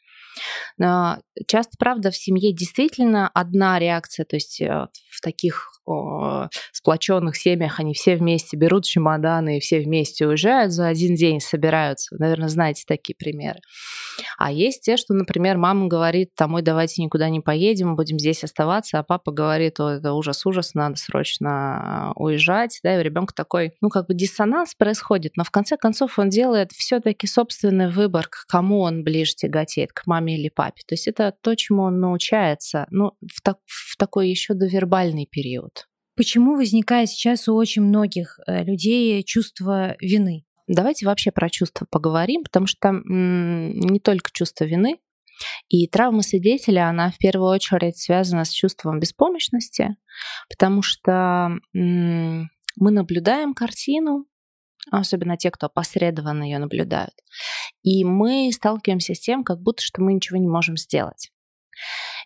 Но 0.77 1.17
часто, 1.47 1.75
правда, 1.77 2.11
в 2.11 2.17
семье 2.17 2.53
действительно 2.53 3.29
одна 3.33 3.79
реакция, 3.79 4.25
то 4.25 4.35
есть 4.35 4.61
э, 4.61 4.87
в 5.11 5.21
таких 5.21 5.79
сплоченных 6.71 7.35
семьях 7.35 7.79
они 7.79 7.93
все 7.93 8.15
вместе 8.15 8.57
берут 8.57 8.85
чемоданы 8.85 9.57
и 9.57 9.59
все 9.59 9.79
вместе 9.79 10.27
уезжают 10.27 10.71
за 10.71 10.87
один 10.87 11.15
день, 11.15 11.39
собираются. 11.39 12.13
Вы, 12.13 12.19
наверное, 12.19 12.49
знаете 12.49 12.83
такие 12.87 13.15
примеры. 13.15 13.59
А 14.37 14.51
есть 14.51 14.81
те, 14.83 14.97
что, 14.97 15.13
например, 15.13 15.57
мама 15.57 15.87
говорит, 15.87 16.31
домой 16.37 16.61
давайте 16.61 17.01
никуда 17.01 17.29
не 17.29 17.39
поедем, 17.39 17.95
будем 17.95 18.19
здесь 18.19 18.43
оставаться, 18.43 18.99
а 18.99 19.03
папа 19.03 19.31
говорит, 19.31 19.79
о, 19.79 19.89
это 19.89 20.13
ужас-ужас, 20.13 20.73
надо 20.73 20.97
срочно 20.97 22.11
уезжать, 22.15 22.79
да, 22.83 22.95
и 22.95 22.99
у 22.99 23.01
ребенка 23.01 23.33
такой, 23.33 23.73
ну, 23.81 23.89
как 23.89 24.07
бы 24.07 24.13
диссонанс 24.13 24.75
происходит, 24.75 25.37
но 25.37 25.43
в 25.43 25.51
конце 25.51 25.77
концов 25.77 26.19
он 26.19 26.29
делает 26.29 26.71
все-таки 26.71 27.27
собственный 27.27 27.89
выбор, 27.89 28.27
к 28.27 28.45
кому 28.47 28.81
он 28.81 29.03
ближе 29.03 29.33
тяготеет, 29.35 29.93
к 29.93 30.05
маме 30.05 30.28
или 30.35 30.49
папе. 30.49 30.81
То 30.87 30.93
есть 30.93 31.07
это 31.07 31.33
то, 31.41 31.55
чему 31.55 31.83
он 31.83 31.99
научается, 31.99 32.87
ну, 32.89 33.13
в, 33.21 33.41
так, 33.41 33.57
в 33.65 33.97
такой 33.97 34.29
еще 34.29 34.53
довербальный 34.53 35.27
период. 35.29 35.87
Почему 36.15 36.55
возникает 36.55 37.09
сейчас 37.09 37.47
у 37.47 37.55
очень 37.55 37.83
многих 37.83 38.39
э, 38.45 38.63
людей 38.63 39.23
чувство 39.23 39.95
вины? 40.01 40.45
Давайте 40.67 41.05
вообще 41.05 41.31
про 41.31 41.49
чувства 41.49 41.87
поговорим, 41.89 42.43
потому 42.43 42.67
что 42.67 42.77
там 42.79 43.01
не 43.05 43.99
только 43.99 44.29
чувство 44.31 44.65
вины, 44.65 44.99
и 45.67 45.87
травма 45.87 46.21
свидетеля, 46.21 46.89
она 46.89 47.11
в 47.11 47.17
первую 47.17 47.49
очередь 47.49 47.97
связана 47.97 48.45
с 48.45 48.51
чувством 48.51 48.99
беспомощности, 48.99 49.95
потому 50.49 50.81
что 50.81 51.49
мы 51.73 52.91
наблюдаем 52.91 53.53
картину, 53.53 54.25
особенно 54.91 55.37
те, 55.37 55.51
кто 55.51 55.67
опосредованно 55.67 56.43
ее 56.43 56.59
наблюдают, 56.59 57.13
и 57.83 58.03
мы 58.03 58.51
сталкиваемся 58.53 59.13
с 59.13 59.19
тем, 59.19 59.43
как 59.43 59.61
будто 59.61 59.81
что 59.81 60.01
мы 60.01 60.13
ничего 60.13 60.37
не 60.37 60.47
можем 60.47 60.77
сделать. 60.77 61.31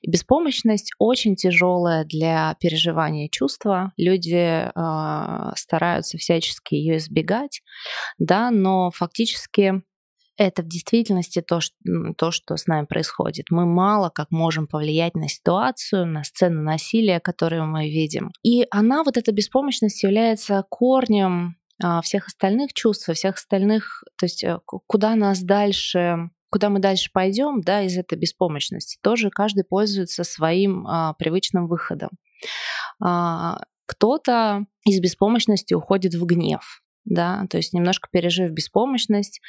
И 0.02 0.10
беспомощность 0.10 0.92
очень 0.98 1.36
тяжелая 1.36 2.06
для 2.06 2.56
переживания 2.60 3.30
чувства. 3.30 3.94
Люди 3.98 4.36
э, 4.36 5.52
стараются 5.56 6.18
всячески 6.18 6.76
ее 6.76 6.98
избегать, 6.98 7.62
да, 8.18 8.52
но 8.52 8.92
фактически 8.92 9.84
это 10.36 10.64
в 10.64 10.68
действительности 10.68 11.42
то 11.42 11.60
что, 11.60 11.76
то, 12.18 12.32
что 12.32 12.58
с 12.58 12.66
нами 12.66 12.86
происходит. 12.86 13.46
Мы 13.52 13.66
мало 13.66 14.10
как 14.10 14.32
можем 14.32 14.68
повлиять 14.68 15.16
на 15.16 15.30
ситуацию, 15.30 16.08
на 16.08 16.24
сцену 16.24 16.62
насилия, 16.64 17.20
которую 17.20 17.68
мы 17.68 17.90
видим. 17.90 18.32
И 18.44 18.66
она, 18.72 19.04
вот 19.04 19.18
эта 19.18 19.32
беспомощность, 19.32 20.02
является 20.02 20.66
корнем 20.70 21.58
всех 22.04 22.28
остальных 22.28 22.74
чувств, 22.74 23.10
всех 23.14 23.36
остальных, 23.36 24.04
то 24.18 24.26
есть 24.26 24.44
э, 24.44 24.60
куда 24.66 25.16
нас 25.16 25.42
дальше 25.42 26.30
куда 26.54 26.70
мы 26.70 26.78
дальше 26.78 27.10
пойдем, 27.12 27.62
да, 27.62 27.82
из 27.82 27.98
этой 27.98 28.16
беспомощности, 28.16 29.00
тоже 29.02 29.32
каждый 29.32 29.64
пользуется 29.64 30.24
своим 30.24 30.86
а, 30.86 31.14
привычным 31.16 31.66
выходом. 31.66 32.12
А, 33.02 33.64
кто-то 33.88 34.68
из 34.86 35.00
беспомощности 35.00 35.74
уходит 35.74 36.14
в 36.14 36.24
гнев, 36.28 36.83
да, 37.06 37.46
то 37.50 37.58
есть 37.58 37.74
немножко 37.74 38.10
пережив 38.12 38.52
беспомощность, 38.52 39.42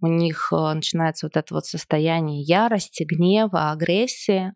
у 0.00 0.06
них 0.06 0.52
а, 0.52 0.74
начинается 0.74 1.26
вот 1.26 1.36
это 1.36 1.54
вот 1.54 1.66
состояние 1.66 2.42
ярости, 2.42 3.04
гнева, 3.04 3.70
агрессии. 3.70 4.52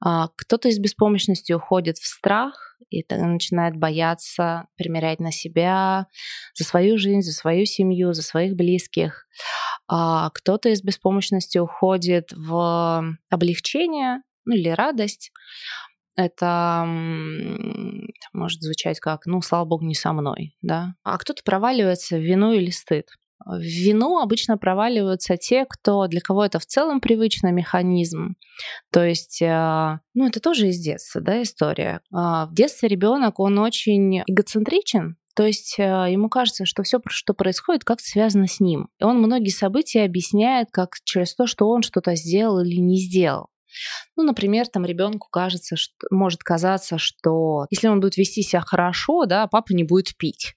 А, 0.00 0.28
кто-то 0.36 0.68
из 0.68 0.78
беспомощности 0.78 1.52
уходит 1.52 1.98
в 1.98 2.06
страх 2.06 2.76
и 2.90 3.04
начинает 3.10 3.76
бояться 3.76 4.66
примерять 4.76 5.20
на 5.20 5.32
себя 5.32 6.06
за 6.54 6.64
свою 6.64 6.98
жизнь, 6.98 7.22
за 7.22 7.32
свою 7.32 7.66
семью, 7.66 8.12
за 8.12 8.22
своих 8.22 8.54
близких 8.54 9.26
а 9.88 10.30
кто-то 10.30 10.68
из 10.68 10.82
беспомощности 10.82 11.58
уходит 11.58 12.32
в 12.32 13.16
облегчение 13.30 14.22
ну, 14.44 14.54
или 14.54 14.68
радость. 14.68 15.32
Это 16.16 16.84
может 18.32 18.62
звучать 18.62 19.00
как, 19.00 19.26
ну, 19.26 19.42
слава 19.42 19.64
богу, 19.66 19.84
не 19.84 19.94
со 19.94 20.12
мной, 20.12 20.56
да. 20.62 20.94
А 21.02 21.18
кто-то 21.18 21.42
проваливается 21.44 22.16
в 22.16 22.20
вину 22.20 22.52
или 22.52 22.70
стыд. 22.70 23.08
В 23.44 23.60
вину 23.60 24.18
обычно 24.18 24.56
проваливаются 24.56 25.36
те, 25.36 25.66
кто 25.68 26.06
для 26.06 26.20
кого 26.20 26.44
это 26.44 26.58
в 26.58 26.66
целом 26.66 27.00
привычный 27.00 27.52
механизм. 27.52 28.36
То 28.90 29.04
есть, 29.04 29.40
э, 29.42 29.98
ну, 30.14 30.26
это 30.26 30.40
тоже 30.40 30.68
из 30.68 30.80
детства, 30.80 31.20
да, 31.20 31.42
история. 31.42 32.00
А 32.12 32.46
в 32.46 32.54
детстве 32.54 32.88
ребенок, 32.88 33.38
он 33.38 33.58
очень 33.58 34.22
эгоцентричен, 34.26 35.16
то 35.36 35.44
есть 35.44 35.78
э, 35.78 35.82
ему 35.82 36.30
кажется, 36.30 36.64
что 36.64 36.82
все, 36.82 36.98
что 37.08 37.34
происходит, 37.34 37.84
как-то 37.84 38.04
связано 38.04 38.46
с 38.46 38.58
ним. 38.58 38.88
И 38.98 39.04
он 39.04 39.18
многие 39.18 39.50
события 39.50 40.04
объясняет 40.04 40.68
как 40.72 40.96
через 41.04 41.34
то, 41.34 41.46
что 41.46 41.68
он 41.68 41.82
что-то 41.82 42.16
сделал 42.16 42.60
или 42.60 42.80
не 42.80 42.98
сделал. 42.98 43.48
Ну, 44.16 44.22
например, 44.22 44.66
там 44.68 44.84
ребенку 44.84 45.28
кажется, 45.30 45.76
что 45.76 45.94
может 46.10 46.42
казаться, 46.42 46.98
что 46.98 47.66
если 47.70 47.88
он 47.88 48.00
будет 48.00 48.16
вести 48.16 48.42
себя 48.42 48.60
хорошо, 48.60 49.26
да, 49.26 49.46
папа 49.46 49.72
не 49.72 49.84
будет 49.84 50.16
пить 50.16 50.54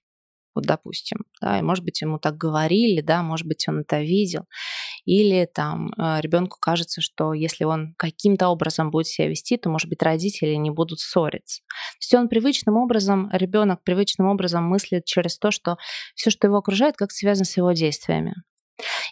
вот 0.59 0.65
допустим, 0.65 1.19
да, 1.41 1.59
и 1.59 1.61
может 1.61 1.83
быть 1.85 2.01
ему 2.01 2.19
так 2.19 2.37
говорили, 2.37 3.01
да, 3.01 3.23
может 3.23 3.47
быть 3.47 3.67
он 3.67 3.81
это 3.81 4.01
видел, 4.01 4.45
или 5.05 5.45
там 5.45 5.91
э, 5.97 6.19
ребенку 6.21 6.57
кажется, 6.59 7.01
что 7.01 7.33
если 7.33 7.63
он 7.63 7.93
каким-то 7.97 8.49
образом 8.49 8.91
будет 8.91 9.07
себя 9.07 9.29
вести, 9.29 9.57
то, 9.57 9.69
может 9.69 9.89
быть, 9.89 10.01
родители 10.03 10.55
не 10.55 10.69
будут 10.71 10.99
ссориться. 10.99 11.61
То 11.61 11.97
есть 12.01 12.13
он 12.15 12.29
привычным 12.29 12.77
образом, 12.77 13.29
ребенок 13.31 13.83
привычным 13.83 14.27
образом 14.27 14.65
мыслит 14.65 15.05
через 15.05 15.37
то, 15.37 15.51
что 15.51 15.77
все, 16.15 16.29
что 16.29 16.47
его 16.47 16.57
окружает, 16.57 16.97
как 16.97 17.11
связано 17.11 17.45
с 17.45 17.55
его 17.55 17.71
действиями. 17.71 18.35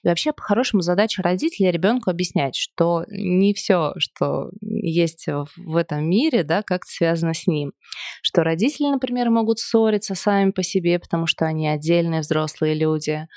И 0.04 0.08
вообще, 0.08 0.32
по-хорошему, 0.32 0.82
задача 0.82 1.22
родителей 1.22 1.72
ребенку 1.72 2.10
объяснять, 2.10 2.56
что 2.56 3.06
не 3.10 3.54
все, 3.54 3.94
что 3.98 4.50
есть 4.62 5.26
в 5.56 5.76
этом 5.76 6.10
мире, 6.10 6.44
да, 6.44 6.64
как 6.64 6.86
связано 6.86 7.34
с 7.34 7.48
ним. 7.48 7.74
Что 8.22 8.44
родители, 8.44 8.88
например, 8.88 9.30
могут 9.30 9.60
ссориться 9.60 10.16
сами 10.16 10.52
по 10.52 10.64
себе, 10.64 11.00
потому 11.00 11.28
что 11.28 11.46
они 11.46 11.68
отдельные 11.68 12.22
взрослые 12.22 12.76
люди, 12.76 13.28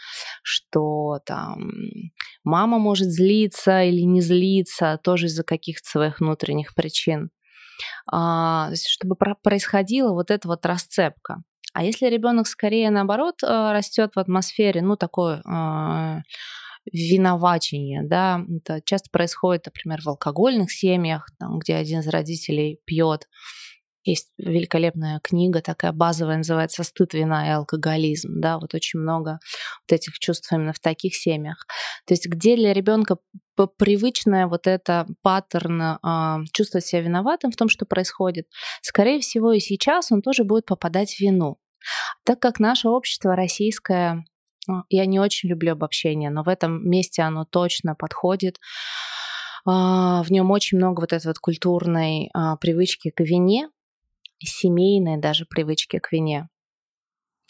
что 0.43 1.21
там 1.25 1.71
мама 2.45 2.79
может 2.79 3.09
злиться 3.09 3.83
или 3.83 4.03
не 4.03 4.21
злиться 4.21 4.99
тоже 5.03 5.27
из-за 5.27 5.45
каких-то 5.45 5.89
своих 5.89 6.21
внутренних 6.21 6.75
причин 6.75 7.31
а, 8.11 8.71
чтобы 8.75 9.17
происходила 9.17 10.13
вот 10.13 10.31
эта 10.31 10.49
вот 10.49 10.67
расцепка. 10.67 11.43
А 11.73 11.85
если 11.85 12.07
ребенок 12.07 12.47
скорее 12.47 12.91
наоборот 12.91 13.43
э, 13.43 13.73
растет 13.73 14.13
в 14.15 14.19
атмосфере, 14.19 14.83
ну, 14.83 14.97
такое 14.97 15.43
э, 15.43 16.21
виновачение, 16.93 18.03
да, 18.03 18.45
это 18.57 18.81
часто 18.85 19.11
происходит, 19.11 19.67
например, 19.67 20.01
в 20.03 20.09
алкогольных 20.09 20.71
семьях, 20.73 21.29
там, 21.39 21.59
где 21.59 21.77
один 21.77 22.01
из 22.01 22.09
родителей 22.09 22.81
пьет, 22.85 23.29
есть 24.05 24.31
великолепная 24.39 25.21
книга, 25.23 25.61
такая 25.61 25.93
базовая, 25.93 26.39
называется 26.39 26.83
«Стыд, 26.85 27.13
вина 27.15 27.47
и 27.47 27.51
алкоголизм». 27.51 28.41
Да, 28.41 28.59
вот 28.59 28.75
очень 28.75 28.99
много 28.99 29.41
вот 29.89 29.95
этих 29.95 30.19
чувств 30.19 30.51
именно 30.53 30.73
в 30.73 30.81
таких 30.81 31.15
семьях. 31.15 31.67
То 32.07 32.15
есть 32.15 32.27
где 32.27 32.57
для 32.57 32.73
ребенка 32.73 33.19
привычное 33.77 34.47
вот 34.47 34.67
это 34.67 35.07
паттерн 35.23 35.83
э, 35.83 36.45
чувствовать 36.53 36.87
себя 36.87 37.03
виноватым 37.03 37.53
в 37.53 37.57
том, 37.57 37.69
что 37.69 37.85
происходит, 37.85 38.47
скорее 38.81 39.21
всего 39.21 39.53
и 39.53 39.61
сейчас 39.61 40.11
он 40.11 40.23
тоже 40.23 40.45
будет 40.45 40.65
попадать 40.65 41.15
в 41.15 41.21
вину. 41.21 41.59
Так 42.25 42.41
как 42.41 42.61
наше 42.61 42.89
общество 42.89 43.37
российское, 43.37 44.25
ну, 44.67 44.85
я 44.89 45.07
не 45.07 45.21
очень 45.21 45.49
люблю 45.49 45.73
обобщение, 45.73 46.31
но 46.31 46.43
в 46.43 46.49
этом 46.49 46.89
месте 46.89 47.23
оно 47.23 47.45
точно 47.45 47.95
подходит, 47.95 48.59
в 49.65 50.27
нем 50.31 50.51
очень 50.51 50.79
много 50.79 51.01
вот 51.01 51.13
этой 51.13 51.27
вот 51.27 51.39
культурной 51.39 52.31
а, 52.33 52.57
привычки 52.57 53.11
к 53.11 53.21
вине, 53.21 53.69
семейной 54.39 55.19
даже 55.19 55.45
привычки 55.45 55.99
к 55.99 56.11
вине, 56.13 56.49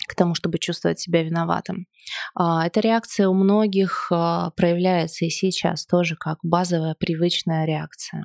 к 0.09 0.15
тому, 0.17 0.35
чтобы 0.35 0.59
чувствовать 0.59 0.99
себя 0.99 1.23
виноватым. 1.23 1.87
А, 2.35 2.67
эта 2.67 2.81
реакция 2.81 3.29
у 3.29 3.35
многих 3.35 4.09
а, 4.11 4.51
проявляется 4.51 5.25
и 5.25 5.31
сейчас 5.31 5.87
тоже 5.87 6.17
как 6.17 6.39
базовая 6.43 6.97
привычная 6.99 7.65
реакция. 7.65 8.25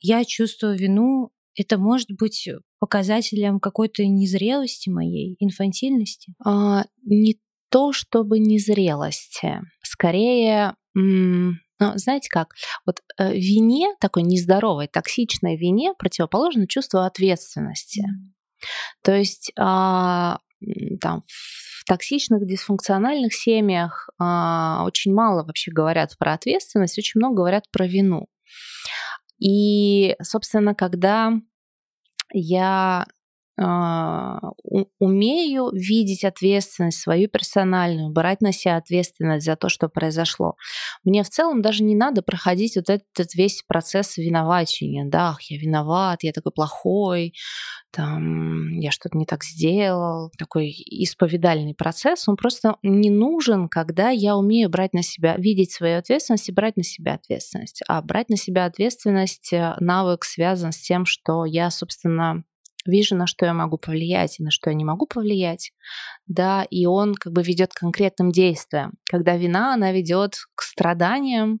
Я 0.00 0.24
чувствую 0.24 0.78
вину. 0.78 1.30
Это 1.54 1.76
может 1.76 2.08
быть 2.12 2.48
показателем 2.78 3.60
какой-то 3.60 4.04
незрелости 4.06 4.88
моей, 4.88 5.36
инфантильности? 5.38 6.34
А, 6.44 6.84
не 7.04 7.40
то 7.70 7.92
чтобы 7.92 8.38
незрелости, 8.38 9.60
скорее 9.82 10.74
но 11.80 11.96
знаете 11.96 12.28
как? 12.28 12.54
Вот 12.86 13.02
э, 13.18 13.32
вине, 13.32 13.94
такой 14.00 14.22
нездоровой, 14.22 14.88
токсичной 14.88 15.56
вине 15.56 15.94
противоположно 15.96 16.66
чувство 16.66 17.06
ответственности. 17.06 18.04
То 19.02 19.14
есть 19.14 19.52
а, 19.56 20.38
там 21.00 21.22
в 21.28 21.84
токсичных, 21.86 22.46
дисфункциональных 22.46 23.32
семьях 23.32 24.10
а, 24.18 24.82
очень 24.84 25.14
мало 25.14 25.44
вообще 25.44 25.70
говорят 25.70 26.18
про 26.18 26.32
ответственность, 26.32 26.98
очень 26.98 27.20
много 27.20 27.36
говорят 27.36 27.70
про 27.70 27.86
вину. 27.86 28.26
И, 29.38 30.16
собственно, 30.20 30.74
когда 30.74 31.32
я 32.32 33.06
умею 33.58 35.70
видеть 35.72 36.24
ответственность 36.24 37.00
свою 37.00 37.28
персональную, 37.28 38.10
брать 38.10 38.40
на 38.40 38.52
себя 38.52 38.76
ответственность 38.76 39.44
за 39.44 39.56
то, 39.56 39.68
что 39.68 39.88
произошло. 39.88 40.54
Мне 41.04 41.24
в 41.24 41.30
целом 41.30 41.60
даже 41.60 41.82
не 41.82 41.96
надо 41.96 42.22
проходить 42.22 42.76
вот 42.76 42.88
этот 42.88 43.34
весь 43.34 43.62
процесс 43.66 44.16
виновачения. 44.16 45.04
Да, 45.04 45.36
я 45.48 45.58
виноват, 45.58 46.22
я 46.22 46.32
такой 46.32 46.52
плохой, 46.52 47.34
там, 47.90 48.78
я 48.78 48.90
что-то 48.90 49.18
не 49.18 49.26
так 49.26 49.42
сделал. 49.42 50.30
Такой 50.38 50.70
исповедальный 50.70 51.74
процесс, 51.74 52.28
он 52.28 52.36
просто 52.36 52.76
не 52.82 53.10
нужен, 53.10 53.68
когда 53.68 54.10
я 54.10 54.36
умею 54.36 54.68
брать 54.68 54.92
на 54.92 55.02
себя, 55.02 55.36
видеть 55.36 55.72
свою 55.72 55.98
ответственность 55.98 56.48
и 56.48 56.52
брать 56.52 56.76
на 56.76 56.84
себя 56.84 57.14
ответственность. 57.14 57.82
А 57.88 58.00
брать 58.02 58.28
на 58.28 58.36
себя 58.36 58.66
ответственность, 58.66 59.52
э, 59.52 59.74
навык 59.80 60.24
связан 60.24 60.72
с 60.72 60.78
тем, 60.78 61.06
что 61.06 61.44
я, 61.44 61.70
собственно, 61.70 62.44
вижу, 62.90 63.16
на 63.16 63.26
что 63.26 63.46
я 63.46 63.54
могу 63.54 63.78
повлиять 63.78 64.40
и 64.40 64.42
на 64.42 64.50
что 64.50 64.70
я 64.70 64.74
не 64.74 64.84
могу 64.84 65.06
повлиять, 65.06 65.72
да, 66.26 66.64
и 66.70 66.86
он 66.86 67.14
как 67.14 67.32
бы 67.32 67.42
ведет 67.42 67.72
к 67.72 67.80
конкретным 67.80 68.32
действиям. 68.32 68.92
Когда 69.10 69.36
вина, 69.36 69.74
она 69.74 69.92
ведет 69.92 70.36
к 70.54 70.62
страданиям, 70.62 71.60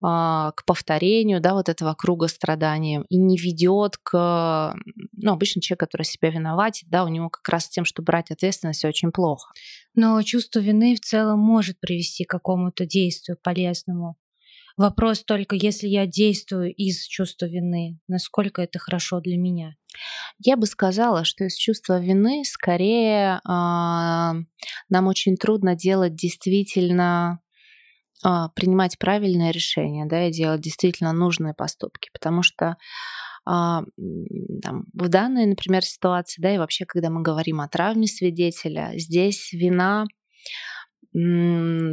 а, 0.00 0.52
к 0.52 0.64
повторению, 0.64 1.40
да, 1.40 1.54
вот 1.54 1.68
этого 1.68 1.92
круга 1.94 2.28
страданием 2.28 3.02
и 3.08 3.16
не 3.16 3.36
ведет 3.36 3.96
к, 3.96 4.76
ну, 5.12 5.32
обычно 5.32 5.60
человек, 5.60 5.80
который 5.80 6.04
себя 6.04 6.30
виноватит, 6.30 6.88
да, 6.88 7.04
у 7.04 7.08
него 7.08 7.30
как 7.30 7.48
раз 7.48 7.64
с 7.64 7.68
тем, 7.68 7.84
что 7.84 8.02
брать 8.02 8.30
ответственность, 8.30 8.84
очень 8.84 9.10
плохо. 9.10 9.52
Но 9.94 10.22
чувство 10.22 10.60
вины 10.60 10.94
в 10.94 11.00
целом 11.00 11.40
может 11.40 11.80
привести 11.80 12.24
к 12.24 12.30
какому-то 12.30 12.86
действию 12.86 13.36
полезному. 13.42 14.16
Вопрос 14.78 15.24
только, 15.24 15.56
если 15.56 15.88
я 15.88 16.06
действую 16.06 16.72
из 16.72 17.04
чувства 17.04 17.46
вины, 17.46 17.98
насколько 18.06 18.62
это 18.62 18.78
хорошо 18.78 19.20
для 19.20 19.36
меня? 19.36 19.74
Я 20.38 20.56
бы 20.56 20.66
сказала, 20.66 21.24
что 21.24 21.44
из 21.44 21.56
чувства 21.56 21.98
вины 21.98 22.44
скорее 22.44 23.40
э, 23.40 23.40
нам 23.44 25.06
очень 25.08 25.36
трудно 25.36 25.74
делать 25.74 26.14
действительно 26.14 27.40
э, 28.24 28.28
принимать 28.54 28.98
правильное 28.98 29.50
решение, 29.50 30.06
да, 30.06 30.28
и 30.28 30.32
делать 30.32 30.60
действительно 30.60 31.12
нужные 31.12 31.54
поступки, 31.54 32.10
потому 32.12 32.42
что 32.42 32.76
там, 33.44 33.86
в 33.96 35.08
данной, 35.08 35.46
например, 35.46 35.82
ситуации, 35.82 36.42
да, 36.42 36.54
и 36.54 36.58
вообще, 36.58 36.84
когда 36.84 37.08
мы 37.08 37.22
говорим 37.22 37.62
о 37.62 37.68
травме 37.68 38.06
свидетеля, 38.06 38.92
здесь 38.96 39.54
вина 39.54 40.04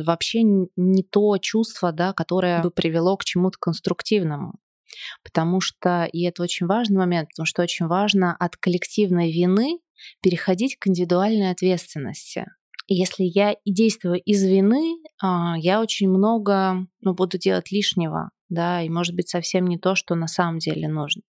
вообще 0.03 0.43
не 0.43 1.03
то 1.03 1.37
чувство, 1.37 1.91
да, 1.91 2.13
которое 2.13 2.61
бы 2.61 2.71
привело 2.71 3.17
к 3.17 3.25
чему-то 3.25 3.57
конструктивному. 3.59 4.53
Потому 5.23 5.61
что, 5.61 6.05
и 6.05 6.23
это 6.23 6.43
очень 6.43 6.67
важный 6.67 6.97
момент, 6.97 7.29
потому 7.29 7.45
что 7.45 7.63
очень 7.63 7.87
важно 7.87 8.35
от 8.35 8.55
коллективной 8.55 9.31
вины 9.31 9.79
переходить 10.21 10.77
к 10.77 10.87
индивидуальной 10.87 11.51
ответственности. 11.51 12.45
Если 12.87 13.23
я 13.23 13.51
и 13.51 13.71
действую 13.71 14.21
из 14.21 14.43
вины, 14.43 14.97
а, 15.21 15.55
я 15.57 15.81
очень 15.81 16.07
много 16.07 16.85
ну, 17.01 17.13
буду 17.13 17.37
делать 17.37 17.71
лишнего 17.71 18.29
да, 18.49 18.81
и 18.81 18.89
может 18.89 19.15
быть 19.15 19.29
совсем 19.29 19.67
не 19.67 19.77
то, 19.77 19.95
что 19.95 20.15
на 20.15 20.27
самом 20.27 20.59
деле 20.59 20.87
нужно. 20.87 21.21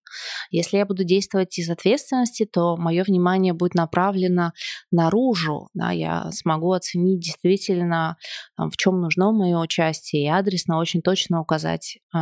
Если 0.50 0.76
я 0.76 0.86
буду 0.86 1.04
действовать 1.04 1.58
из 1.58 1.68
ответственности, 1.70 2.46
то 2.46 2.76
мое 2.76 3.04
внимание 3.04 3.52
будет 3.52 3.74
направлено 3.74 4.52
наружу, 4.90 5.68
да, 5.74 5.90
я 5.90 6.30
смогу 6.32 6.72
оценить 6.72 7.20
действительно, 7.20 8.16
в 8.56 8.76
чем 8.76 9.00
нужно 9.00 9.32
мое 9.32 9.58
участие, 9.58 10.24
и 10.24 10.28
адресно 10.28 10.78
очень 10.78 11.02
точно 11.02 11.40
указать, 11.40 11.98
э, 12.14 12.18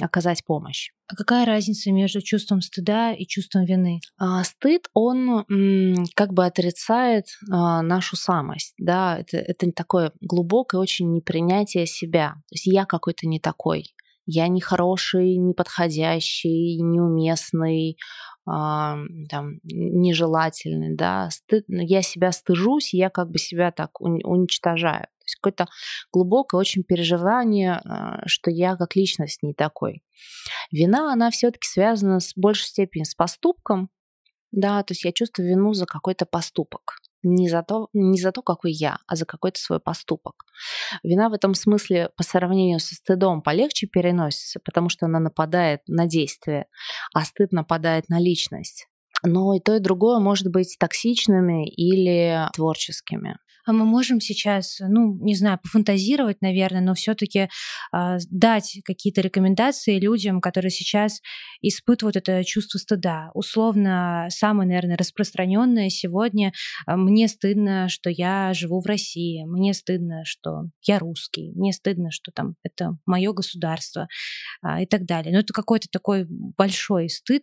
оказать 0.00 0.44
помощь. 0.44 0.90
А 1.10 1.16
какая 1.16 1.46
разница 1.46 1.90
между 1.90 2.20
чувством 2.20 2.60
стыда 2.60 3.12
и 3.14 3.26
чувством 3.26 3.64
вины? 3.64 4.00
А, 4.18 4.44
стыд, 4.44 4.88
он 4.92 5.44
м, 5.48 6.04
как 6.14 6.34
бы 6.34 6.44
отрицает 6.44 7.26
а, 7.50 7.80
нашу 7.80 8.16
самость, 8.16 8.74
да, 8.76 9.18
это, 9.18 9.38
это 9.38 9.72
такое 9.72 10.12
глубокое 10.20 10.78
очень 10.80 11.10
непринятие 11.14 11.86
себя. 11.86 12.34
То 12.48 12.54
есть 12.54 12.66
я 12.66 12.84
какой-то 12.84 13.26
не 13.26 13.40
такой, 13.40 13.94
я 14.30 14.48
не 14.48 14.60
хороший, 14.60 15.38
не 15.38 15.54
подходящий, 15.54 16.82
неуместный, 16.82 17.96
а, 18.46 18.98
там, 19.30 19.58
нежелательный, 19.64 20.94
да, 20.94 21.30
стыд, 21.30 21.64
я 21.68 22.02
себя 22.02 22.30
стыжусь, 22.32 22.92
я 22.92 23.08
как 23.08 23.30
бы 23.30 23.38
себя 23.38 23.72
так 23.72 23.98
уничтожаю. 24.00 25.04
То 25.04 25.24
есть 25.24 25.36
какое-то 25.36 25.66
глубокое 26.12 26.60
очень 26.60 26.82
переживание, 26.82 27.80
а, 27.84 28.20
что 28.26 28.50
я 28.50 28.76
как 28.76 28.96
личность 28.96 29.42
не 29.42 29.54
такой. 29.54 30.02
Вина, 30.70 31.10
она 31.10 31.30
все-таки 31.30 31.66
связана 31.66 32.20
с 32.20 32.34
большей 32.36 32.66
степени 32.66 33.04
с 33.04 33.14
поступком, 33.14 33.88
да, 34.52 34.82
то 34.82 34.92
есть 34.92 35.04
я 35.04 35.12
чувствую 35.12 35.48
вину 35.48 35.72
за 35.72 35.86
какой-то 35.86 36.26
поступок 36.26 36.98
не 37.22 37.48
за, 37.48 37.62
то, 37.62 37.88
не 37.92 38.18
за 38.20 38.32
то, 38.32 38.42
какой 38.42 38.72
я, 38.72 38.98
а 39.06 39.16
за 39.16 39.26
какой-то 39.26 39.60
свой 39.60 39.80
поступок. 39.80 40.44
Вина 41.02 41.28
в 41.28 41.32
этом 41.32 41.54
смысле 41.54 42.10
по 42.16 42.22
сравнению 42.22 42.80
со 42.80 42.94
стыдом 42.94 43.42
полегче 43.42 43.86
переносится, 43.86 44.60
потому 44.64 44.88
что 44.88 45.06
она 45.06 45.18
нападает 45.20 45.80
на 45.86 46.06
действие, 46.06 46.66
а 47.14 47.24
стыд 47.24 47.52
нападает 47.52 48.08
на 48.08 48.20
личность. 48.20 48.88
Но 49.24 49.54
и 49.54 49.60
то, 49.60 49.74
и 49.76 49.80
другое 49.80 50.20
может 50.20 50.50
быть 50.50 50.76
токсичными 50.78 51.68
или 51.68 52.48
творческими 52.54 53.38
а 53.68 53.72
мы 53.72 53.84
можем 53.84 54.18
сейчас, 54.18 54.78
ну, 54.80 55.18
не 55.20 55.34
знаю, 55.34 55.58
пофантазировать, 55.62 56.40
наверное, 56.40 56.80
но 56.80 56.94
все-таки 56.94 57.40
э, 57.40 57.48
а, 57.92 58.16
дать 58.30 58.78
какие-то 58.82 59.20
рекомендации 59.20 60.00
людям, 60.00 60.40
которые 60.40 60.70
сейчас 60.70 61.20
испытывают 61.60 62.16
это 62.16 62.44
чувство 62.44 62.78
стыда. 62.78 63.30
Условно, 63.34 64.28
самое, 64.30 64.66
наверное, 64.66 64.96
распространенное 64.96 65.90
сегодня 65.90 66.54
а, 66.86 66.96
мне 66.96 67.28
стыдно, 67.28 67.90
что 67.90 68.08
я 68.08 68.54
живу 68.54 68.80
в 68.80 68.86
России, 68.86 69.44
мне 69.44 69.74
стыдно, 69.74 70.22
что 70.24 70.70
я 70.86 70.98
русский, 70.98 71.52
мне 71.54 71.74
стыдно, 71.74 72.10
что 72.10 72.32
там 72.32 72.54
это 72.62 72.96
мое 73.04 73.34
государство 73.34 74.08
э, 74.64 74.84
и 74.84 74.86
так 74.86 75.04
далее. 75.04 75.30
Но 75.30 75.40
это 75.40 75.52
какой-то 75.52 75.88
такой 75.92 76.24
большой 76.26 77.10
стыд. 77.10 77.42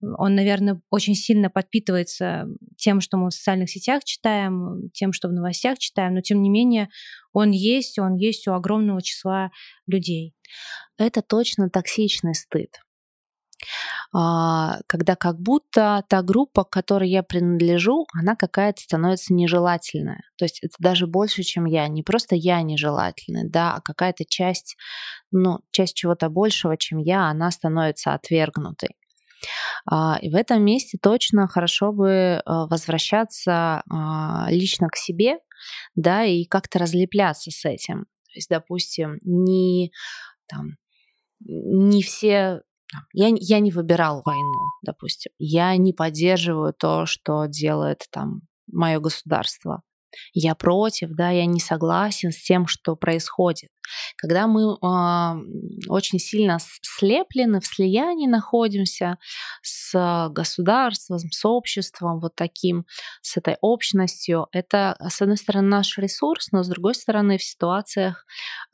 Он, 0.00 0.34
наверное, 0.34 0.80
очень 0.90 1.14
сильно 1.14 1.50
подпитывается 1.50 2.46
тем, 2.76 3.00
что 3.00 3.16
мы 3.16 3.28
в 3.28 3.34
социальных 3.34 3.70
сетях 3.70 4.02
читаем, 4.02 4.90
тем, 4.92 5.12
что 5.12 5.28
в 5.28 5.32
новостях 5.32 5.51
новостях 5.52 5.78
читаем, 5.78 6.14
но 6.14 6.20
тем 6.20 6.42
не 6.42 6.50
менее 6.50 6.88
он 7.32 7.50
есть, 7.50 7.98
он 7.98 8.16
есть 8.16 8.48
у 8.48 8.52
огромного 8.52 9.02
числа 9.02 9.50
людей. 9.86 10.34
Это 10.98 11.22
точно 11.22 11.70
токсичный 11.70 12.34
стыд 12.34 12.78
а, 14.14 14.78
когда 14.86 15.16
как 15.16 15.38
будто 15.38 16.04
та 16.08 16.22
группа, 16.22 16.64
к 16.64 16.70
которой 16.70 17.08
я 17.08 17.22
принадлежу, 17.22 18.06
она 18.18 18.36
какая-то 18.36 18.80
становится 18.82 19.32
нежелательная. 19.32 20.22
То 20.36 20.44
есть 20.44 20.62
это 20.62 20.74
даже 20.78 21.06
больше, 21.06 21.42
чем 21.42 21.64
я. 21.64 21.88
Не 21.88 22.02
просто 22.02 22.34
я 22.34 22.62
нежелательная, 22.62 23.48
да, 23.48 23.74
а 23.74 23.80
какая-то 23.80 24.24
часть, 24.24 24.76
ну, 25.30 25.60
часть 25.70 25.94
чего-то 25.94 26.28
большего, 26.28 26.76
чем 26.76 26.98
я, 26.98 27.28
она 27.28 27.50
становится 27.50 28.14
отвергнутой. 28.14 28.96
А, 29.86 30.18
и 30.20 30.30
в 30.30 30.34
этом 30.34 30.64
месте 30.64 30.98
точно 31.00 31.48
хорошо 31.48 31.92
бы 31.92 32.42
а, 32.44 32.66
возвращаться 32.66 33.82
а, 33.90 34.46
лично 34.50 34.88
к 34.88 34.96
себе, 34.96 35.38
да, 35.94 36.24
и 36.24 36.44
как-то 36.44 36.78
разлепляться 36.78 37.50
с 37.50 37.64
этим. 37.64 38.04
То 38.26 38.32
есть, 38.34 38.48
допустим, 38.48 39.18
не, 39.22 39.92
там, 40.46 40.76
не 41.40 42.02
все 42.02 42.62
я, 43.12 43.30
я 43.34 43.60
не 43.60 43.70
выбирал 43.70 44.22
войну, 44.24 44.66
допустим. 44.82 45.32
Я 45.38 45.76
не 45.76 45.92
поддерживаю 45.92 46.74
то, 46.74 47.06
что 47.06 47.46
делает 47.46 48.06
там 48.10 48.42
мое 48.66 49.00
государство 49.00 49.82
я 50.32 50.54
против, 50.54 51.10
да, 51.10 51.30
я 51.30 51.46
не 51.46 51.60
согласен 51.60 52.32
с 52.32 52.42
тем, 52.42 52.66
что 52.66 52.96
происходит. 52.96 53.70
Когда 54.16 54.46
мы 54.46 54.62
э, 54.62 55.88
очень 55.88 56.18
сильно 56.18 56.58
слеплены, 56.82 57.60
в 57.60 57.66
слиянии 57.66 58.26
находимся 58.26 59.18
с 59.62 60.28
государством, 60.30 61.18
с 61.18 61.44
обществом, 61.44 62.20
вот 62.20 62.34
таким, 62.34 62.86
с 63.20 63.36
этой 63.36 63.56
общностью, 63.60 64.46
это, 64.52 64.96
с 65.08 65.20
одной 65.20 65.36
стороны, 65.36 65.68
наш 65.68 65.98
ресурс, 65.98 66.52
но 66.52 66.62
с 66.62 66.68
другой 66.68 66.94
стороны, 66.94 67.38
в 67.38 67.42
ситуациях, 67.42 68.24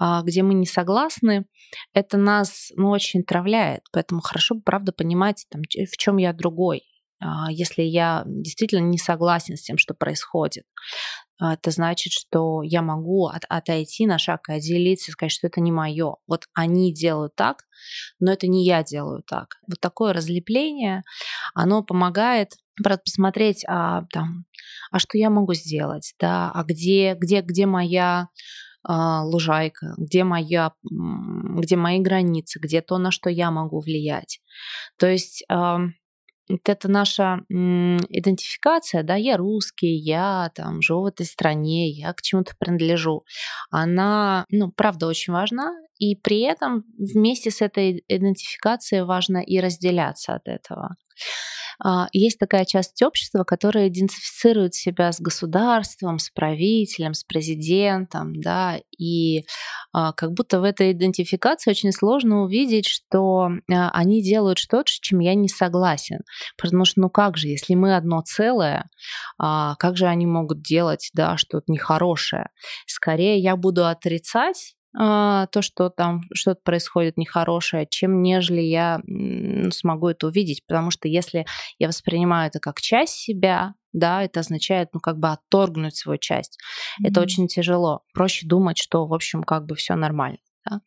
э, 0.00 0.20
где 0.22 0.42
мы 0.42 0.54
не 0.54 0.66
согласны, 0.66 1.46
это 1.92 2.16
нас 2.16 2.70
ну, 2.76 2.90
очень 2.90 3.22
травляет. 3.22 3.82
Поэтому 3.92 4.20
хорошо, 4.20 4.56
правда, 4.64 4.92
понимать, 4.92 5.46
там, 5.50 5.62
в 5.62 5.96
чем 5.96 6.18
я 6.18 6.32
другой, 6.32 6.82
если 7.50 7.82
я 7.82 8.24
действительно 8.26 8.86
не 8.86 8.98
согласен 8.98 9.56
с 9.56 9.62
тем, 9.62 9.78
что 9.78 9.94
происходит. 9.94 10.64
А, 11.40 11.54
это 11.54 11.70
значит, 11.70 12.12
что 12.12 12.62
я 12.62 12.82
могу 12.82 13.26
от, 13.26 13.44
отойти 13.48 14.06
на 14.06 14.18
шаг 14.18 14.48
и 14.48 14.52
отделиться 14.52 15.12
сказать, 15.12 15.32
что 15.32 15.46
это 15.46 15.60
не 15.60 15.70
мое. 15.70 16.16
Вот 16.26 16.46
они 16.54 16.92
делают 16.92 17.34
так, 17.36 17.64
но 18.18 18.32
это 18.32 18.48
не 18.48 18.64
я 18.64 18.82
делаю 18.82 19.22
так. 19.22 19.56
Вот 19.66 19.80
такое 19.80 20.12
разлепление, 20.12 21.04
оно 21.54 21.82
помогает 21.82 22.52
посмотреть, 22.82 23.64
а, 23.66 24.04
там, 24.12 24.44
а 24.90 24.98
что 24.98 25.18
я 25.18 25.30
могу 25.30 25.54
сделать, 25.54 26.14
да, 26.20 26.50
а 26.52 26.64
где, 26.64 27.14
где, 27.14 27.40
где 27.40 27.66
моя 27.66 28.28
а, 28.84 29.24
лужайка, 29.24 29.94
где 29.96 30.24
моя, 30.24 30.72
где 30.82 31.76
мои 31.76 31.98
границы, 32.00 32.60
где 32.60 32.80
то, 32.80 32.98
на 32.98 33.10
что 33.10 33.30
я 33.30 33.50
могу 33.50 33.80
влиять. 33.80 34.40
То 34.96 35.08
есть 35.08 35.44
это 36.64 36.88
наша 36.88 37.40
идентификация, 37.48 39.02
да, 39.02 39.16
я 39.16 39.36
русский, 39.36 39.94
я 39.96 40.50
там 40.54 40.82
живу 40.82 41.02
в 41.02 41.06
этой 41.06 41.26
стране, 41.26 41.90
я 41.90 42.12
к 42.12 42.22
чему-то 42.22 42.54
принадлежу, 42.58 43.24
она, 43.70 44.44
ну, 44.50 44.70
правда, 44.70 45.06
очень 45.06 45.32
важна, 45.32 45.72
и 45.98 46.14
при 46.14 46.40
этом 46.40 46.84
вместе 46.96 47.50
с 47.50 47.60
этой 47.60 48.04
идентификацией 48.08 49.02
важно 49.02 49.38
и 49.38 49.58
разделяться 49.58 50.34
от 50.34 50.46
этого. 50.46 50.96
А, 51.84 52.08
есть 52.12 52.38
такая 52.38 52.64
часть 52.64 53.02
общества, 53.02 53.44
которая 53.44 53.88
идентифицирует 53.88 54.74
себя 54.74 55.12
с 55.12 55.20
государством, 55.20 56.18
с 56.18 56.30
правителем, 56.30 57.14
с 57.14 57.24
президентом, 57.24 58.34
да, 58.40 58.78
и 58.98 59.44
а, 59.92 60.12
как 60.12 60.32
будто 60.32 60.60
в 60.60 60.64
этой 60.64 60.92
идентификации 60.92 61.70
очень 61.70 61.92
сложно 61.92 62.42
увидеть, 62.42 62.86
что 62.86 63.50
а, 63.70 63.90
они 63.90 64.22
делают 64.22 64.58
что-то, 64.58 64.90
с 64.90 64.98
чем 65.00 65.20
я 65.20 65.34
не 65.34 65.48
согласен. 65.48 66.20
Потому 66.56 66.84
что, 66.84 67.00
ну 67.00 67.10
как 67.10 67.36
же, 67.36 67.48
если 67.48 67.74
мы 67.74 67.96
одно 67.96 68.22
целое, 68.22 68.90
как 69.38 69.96
же 69.96 70.06
они 70.06 70.26
могут 70.26 70.62
делать, 70.62 71.10
да, 71.14 71.36
что-то 71.36 71.64
нехорошее? 71.68 72.50
Скорее 72.86 73.38
я 73.38 73.56
буду 73.56 73.86
отрицать 73.86 74.74
то, 74.92 75.48
что 75.60 75.90
там 75.90 76.22
что-то 76.32 76.60
происходит 76.64 77.16
нехорошее, 77.16 77.86
чем 77.88 78.22
нежели 78.22 78.60
я 78.60 79.00
смогу 79.70 80.08
это 80.08 80.28
увидеть. 80.28 80.64
Потому 80.66 80.90
что 80.90 81.08
если 81.08 81.46
я 81.78 81.88
воспринимаю 81.88 82.48
это 82.48 82.58
как 82.58 82.80
часть 82.80 83.14
себя, 83.14 83.74
да, 83.92 84.22
это 84.22 84.40
означает, 84.40 84.90
ну, 84.92 85.00
как 85.00 85.18
бы 85.18 85.28
отторгнуть 85.28 85.96
свою 85.96 86.18
часть. 86.18 86.58
Mm-hmm. 86.58 87.08
Это 87.08 87.20
очень 87.20 87.48
тяжело. 87.48 88.02
Проще 88.12 88.46
думать, 88.46 88.78
что, 88.78 89.06
в 89.06 89.14
общем, 89.14 89.42
как 89.42 89.66
бы 89.66 89.74
все 89.76 89.94
нормально. 89.94 90.38
Да? 90.68 90.80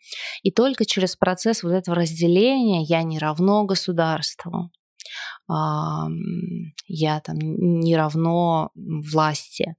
И 0.43 0.51
только 0.51 0.85
через 0.85 1.15
процесс 1.15 1.63
вот 1.63 1.71
этого 1.71 1.95
разделения 1.97 2.83
я 2.83 3.03
не 3.03 3.19
равно 3.19 3.65
государству, 3.65 4.71
я 5.49 7.19
там 7.21 7.37
не 7.37 7.97
равно 7.97 8.69
власти. 8.75 9.75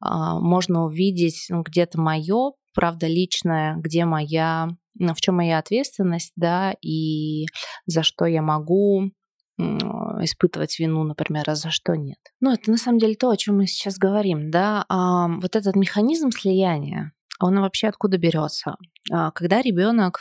А, 0.00 0.38
можно 0.40 0.84
увидеть 0.84 1.46
ну, 1.50 1.62
где-то 1.62 2.00
мое 2.00 2.52
правда 2.74 3.06
личная, 3.06 3.76
где 3.76 4.04
моя, 4.04 4.68
в 4.98 5.16
чем 5.16 5.36
моя 5.36 5.58
ответственность, 5.58 6.32
да, 6.36 6.74
и 6.82 7.46
за 7.86 8.02
что 8.02 8.26
я 8.26 8.42
могу 8.42 9.10
испытывать 9.58 10.78
вину, 10.78 11.04
например, 11.04 11.44
а 11.48 11.54
за 11.54 11.70
что 11.70 11.94
нет. 11.94 12.18
Ну, 12.40 12.52
это 12.52 12.70
на 12.70 12.78
самом 12.78 12.98
деле 12.98 13.14
то, 13.14 13.28
о 13.28 13.36
чем 13.36 13.58
мы 13.58 13.66
сейчас 13.66 13.98
говорим, 13.98 14.50
да. 14.50 14.86
Вот 14.88 15.54
этот 15.54 15.76
механизм 15.76 16.30
слияния, 16.30 17.12
он 17.38 17.60
вообще 17.60 17.88
откуда 17.88 18.16
берется? 18.18 18.76
А, 19.12 19.30
когда 19.32 19.60
ребенок 19.60 20.20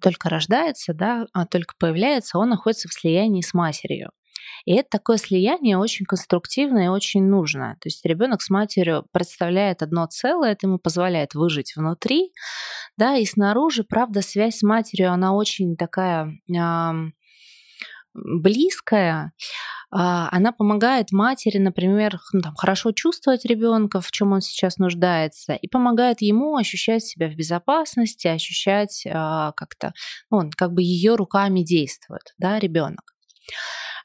только 0.00 0.28
рождается, 0.28 0.94
да, 0.94 1.26
а 1.32 1.44
только 1.44 1.74
появляется, 1.78 2.38
он 2.38 2.50
находится 2.50 2.88
в 2.88 2.92
слиянии 2.92 3.42
с 3.42 3.52
матерью. 3.52 4.10
И 4.64 4.74
это 4.74 4.88
такое 4.90 5.16
слияние 5.16 5.78
очень 5.78 6.06
конструктивное 6.06 6.86
и 6.86 6.88
очень 6.88 7.24
нужно. 7.24 7.76
То 7.80 7.88
есть 7.88 8.04
ребенок 8.04 8.42
с 8.42 8.50
матерью 8.50 9.06
представляет 9.12 9.82
одно 9.82 10.06
целое, 10.06 10.52
это 10.52 10.66
ему 10.66 10.78
позволяет 10.78 11.34
выжить 11.34 11.74
внутри, 11.76 12.32
да, 12.96 13.16
и 13.16 13.24
снаружи, 13.24 13.84
правда, 13.84 14.22
связь 14.22 14.58
с 14.58 14.62
матерью, 14.62 15.12
она 15.12 15.32
очень 15.32 15.76
такая 15.76 16.32
э, 16.50 16.92
близкая, 18.14 19.32
а, 19.90 20.28
она 20.30 20.52
помогает 20.52 21.12
матери, 21.12 21.58
например, 21.58 22.18
ну, 22.32 22.40
там, 22.40 22.54
хорошо 22.54 22.92
чувствовать 22.92 23.44
ребенка, 23.44 24.00
в 24.00 24.10
чем 24.10 24.32
он 24.32 24.40
сейчас 24.40 24.76
нуждается, 24.76 25.54
и 25.54 25.66
помогает 25.66 26.20
ему 26.20 26.56
ощущать 26.56 27.04
себя 27.04 27.28
в 27.28 27.34
безопасности, 27.34 28.26
ощущать 28.28 29.06
а, 29.10 29.52
как-то, 29.52 29.94
ну, 30.30 30.38
он 30.38 30.50
как 30.50 30.72
бы 30.72 30.82
ее 30.82 31.14
руками 31.14 31.60
действует, 31.60 32.34
да, 32.38 32.58
ребенок. 32.58 33.14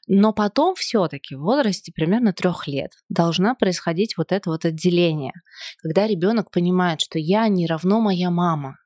Но 0.06 0.32
потом 0.32 0.74
все-таки 0.74 1.34
в 1.34 1.40
возрасте 1.40 1.92
примерно 1.92 2.32
трех 2.32 2.66
лет 2.66 2.92
должна 3.08 3.54
происходить 3.54 4.16
вот 4.16 4.32
это 4.32 4.50
вот 4.50 4.64
отделение, 4.64 5.32
когда 5.78 6.06
ребенок 6.06 6.50
понимает, 6.50 7.00
что 7.00 7.18
я 7.18 7.48
не 7.48 7.66
равно 7.66 8.00
моя 8.00 8.30
мама, 8.30 8.76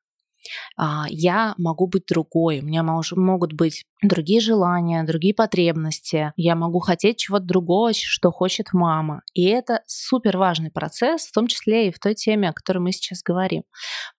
а, 0.77 1.07
я 1.09 1.55
могу 1.59 1.87
быть 1.87 2.05
другой, 2.09 2.61
у 2.61 2.65
меня 2.65 2.83
могут 2.83 3.53
быть 3.53 3.85
другие 4.03 4.41
желания, 4.41 5.03
другие 5.03 5.35
потребности, 5.35 6.33
я 6.37 6.55
могу 6.55 6.79
хотеть 6.81 7.19
чего-то 7.19 7.45
другого, 7.45 7.93
что 7.93 8.31
хочет 8.31 8.69
мама. 8.73 9.23
И 9.35 9.45
это 9.45 9.83
супер 9.87 10.39
важный 10.39 10.71
процесс, 10.71 11.27
в 11.27 11.33
том 11.33 11.47
числе 11.47 11.89
и 11.89 11.93
в 11.93 11.99
той 11.99 12.15
теме, 12.15 12.51
о 12.51 12.53
которой 12.53 12.79
мы 12.79 12.93
сейчас 12.93 13.23
говорим. 13.23 13.65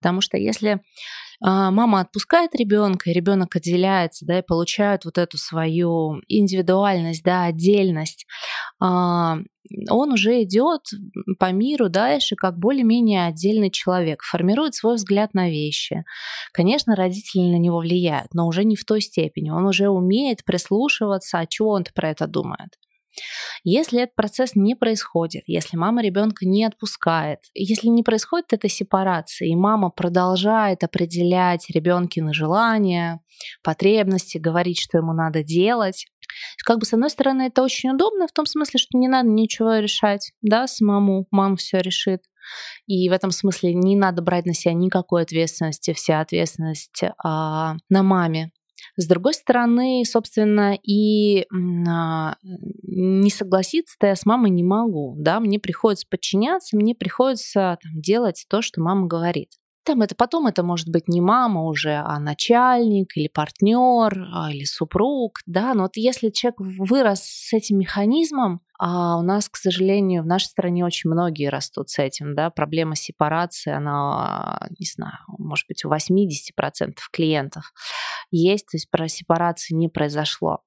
Потому 0.02 0.22
что 0.22 0.38
если 0.38 0.82
мама 1.42 2.02
отпускает 2.02 2.56
ребенка, 2.56 3.12
ребенок 3.12 3.56
отделяется, 3.56 4.26
да, 4.26 4.40
и 4.40 4.46
получает 4.46 5.06
вот 5.06 5.18
эту 5.18 5.38
свою 5.38 6.22
индивидуальность, 6.28 7.24
да, 7.24 7.46
отдельность, 7.46 8.26
а, 8.82 9.38
он 9.90 10.14
уже 10.14 10.44
идет 10.44 10.82
по 11.38 11.52
миру 11.52 11.90
дальше 11.90 12.36
как 12.36 12.58
более-менее 12.58 13.28
отдельный 13.28 13.70
человек, 13.70 14.24
формирует 14.24 14.76
свой 14.76 14.96
взгляд 14.96 15.34
на 15.34 15.50
вещи. 15.50 16.04
Конечно, 16.54 16.96
родители 16.96 17.44
на 17.44 17.60
него 17.60 17.80
влияют, 17.80 18.34
но 18.34 18.48
уже 18.48 18.64
не 18.64 18.76
в 18.76 18.86
той 18.86 19.02
степени. 19.02 19.52
Он 19.52 19.66
уже 19.66 19.90
умеет 19.90 20.44
прислушиваться, 20.44 21.40
а 21.40 21.46
чего 21.46 21.70
он 21.70 21.86
про 21.94 22.10
это 22.10 22.28
думает. 22.28 22.70
Если 23.64 24.04
этот 24.04 24.16
процесс 24.16 24.56
не 24.56 24.76
происходит, 24.76 25.44
если 25.48 25.78
мама 25.78 26.02
ребенка 26.02 26.46
не 26.46 26.64
отпускает, 26.64 27.40
если 27.54 27.88
не 27.88 28.04
происходит 28.04 28.54
эта 28.54 28.70
сепарация, 28.70 29.48
и 29.48 29.56
мама 29.56 29.90
продолжает 29.90 30.84
определять 30.84 31.70
ребенкины 31.70 32.34
желания, 32.34 33.22
потребности, 33.64 34.38
говорить, 34.38 34.80
что 34.80 34.98
ему 34.98 35.14
надо 35.14 35.44
делать, 35.44 36.06
как 36.64 36.80
бы 36.80 36.86
с 36.86 36.94
одной 36.94 37.10
стороны 37.10 37.44
это 37.44 37.64
очень 37.64 37.92
удобно 37.92 38.28
в 38.28 38.32
том 38.32 38.46
смысле, 38.46 38.80
что 38.80 38.98
не 38.98 39.08
надо 39.08 39.30
ничего 39.30 39.76
решать, 39.76 40.32
да, 40.42 40.68
самому, 40.68 41.26
мама 41.32 41.56
все 41.56 41.80
решит. 41.80 42.22
И 42.88 43.10
в 43.10 43.12
этом 43.12 43.32
смысле 43.32 43.74
не 43.74 43.96
надо 43.96 44.22
брать 44.22 44.46
на 44.46 44.54
себя 44.54 44.74
никакой 44.74 45.24
ответственности, 45.24 45.94
вся 45.94 46.22
ответственность 46.22 47.04
а, 47.24 47.76
на 47.90 48.04
маме. 48.04 48.52
С 48.98 49.08
другой 49.08 49.34
стороны, 49.34 50.04
собственно, 50.06 50.76
и 50.76 51.46
а, 51.88 52.36
не 52.42 53.30
согласиться-то 53.30 54.08
я 54.08 54.16
с 54.16 54.26
мамой 54.26 54.50
не 54.52 54.64
могу. 54.64 55.16
Да? 55.18 55.40
Мне 55.40 55.60
приходится 55.60 56.08
подчиняться, 56.10 56.76
мне 56.78 56.96
приходится 56.96 57.78
там, 57.82 58.02
делать 58.02 58.46
то, 58.50 58.62
что 58.62 58.82
мама 58.82 59.08
говорит. 59.08 59.50
Там 59.86 60.02
это 60.02 60.14
потом 60.14 60.46
это 60.46 60.62
может 60.62 60.90
быть 60.90 61.08
не 61.08 61.22
мама 61.22 61.64
уже, 61.64 61.96
а 61.96 62.20
начальник 62.20 63.16
или 63.16 63.28
партнер 63.28 64.28
а, 64.34 64.52
или 64.52 64.66
супруг, 64.66 65.40
да. 65.46 65.74
Но 65.74 65.84
вот 65.84 65.96
если 65.96 66.30
человек 66.30 66.60
вырос 66.60 67.22
с 67.24 67.54
этим 67.54 67.80
механизмом, 67.80 68.62
а 68.78 69.18
у 69.18 69.22
нас, 69.24 69.50
к 69.50 69.58
сожалению, 69.58 70.24
в 70.24 70.26
нашей 70.26 70.46
стране 70.46 70.86
очень 70.86 71.10
многие 71.10 71.50
растут 71.50 71.90
с 71.90 72.00
этим, 72.00 72.36
да, 72.36 72.50
проблема 72.50 72.96
сепарации, 72.96 73.74
она, 73.74 74.70
не 74.80 74.86
знаю, 74.86 75.18
может 75.38 75.66
быть, 75.68 75.84
у 75.84 75.90
80% 75.90 76.94
клиентов 77.12 77.74
есть, 78.32 78.66
то 78.68 78.76
есть 78.76 78.90
про 78.90 79.08
сепарации 79.08 79.74
не 79.74 79.90
произошло. 79.90 80.60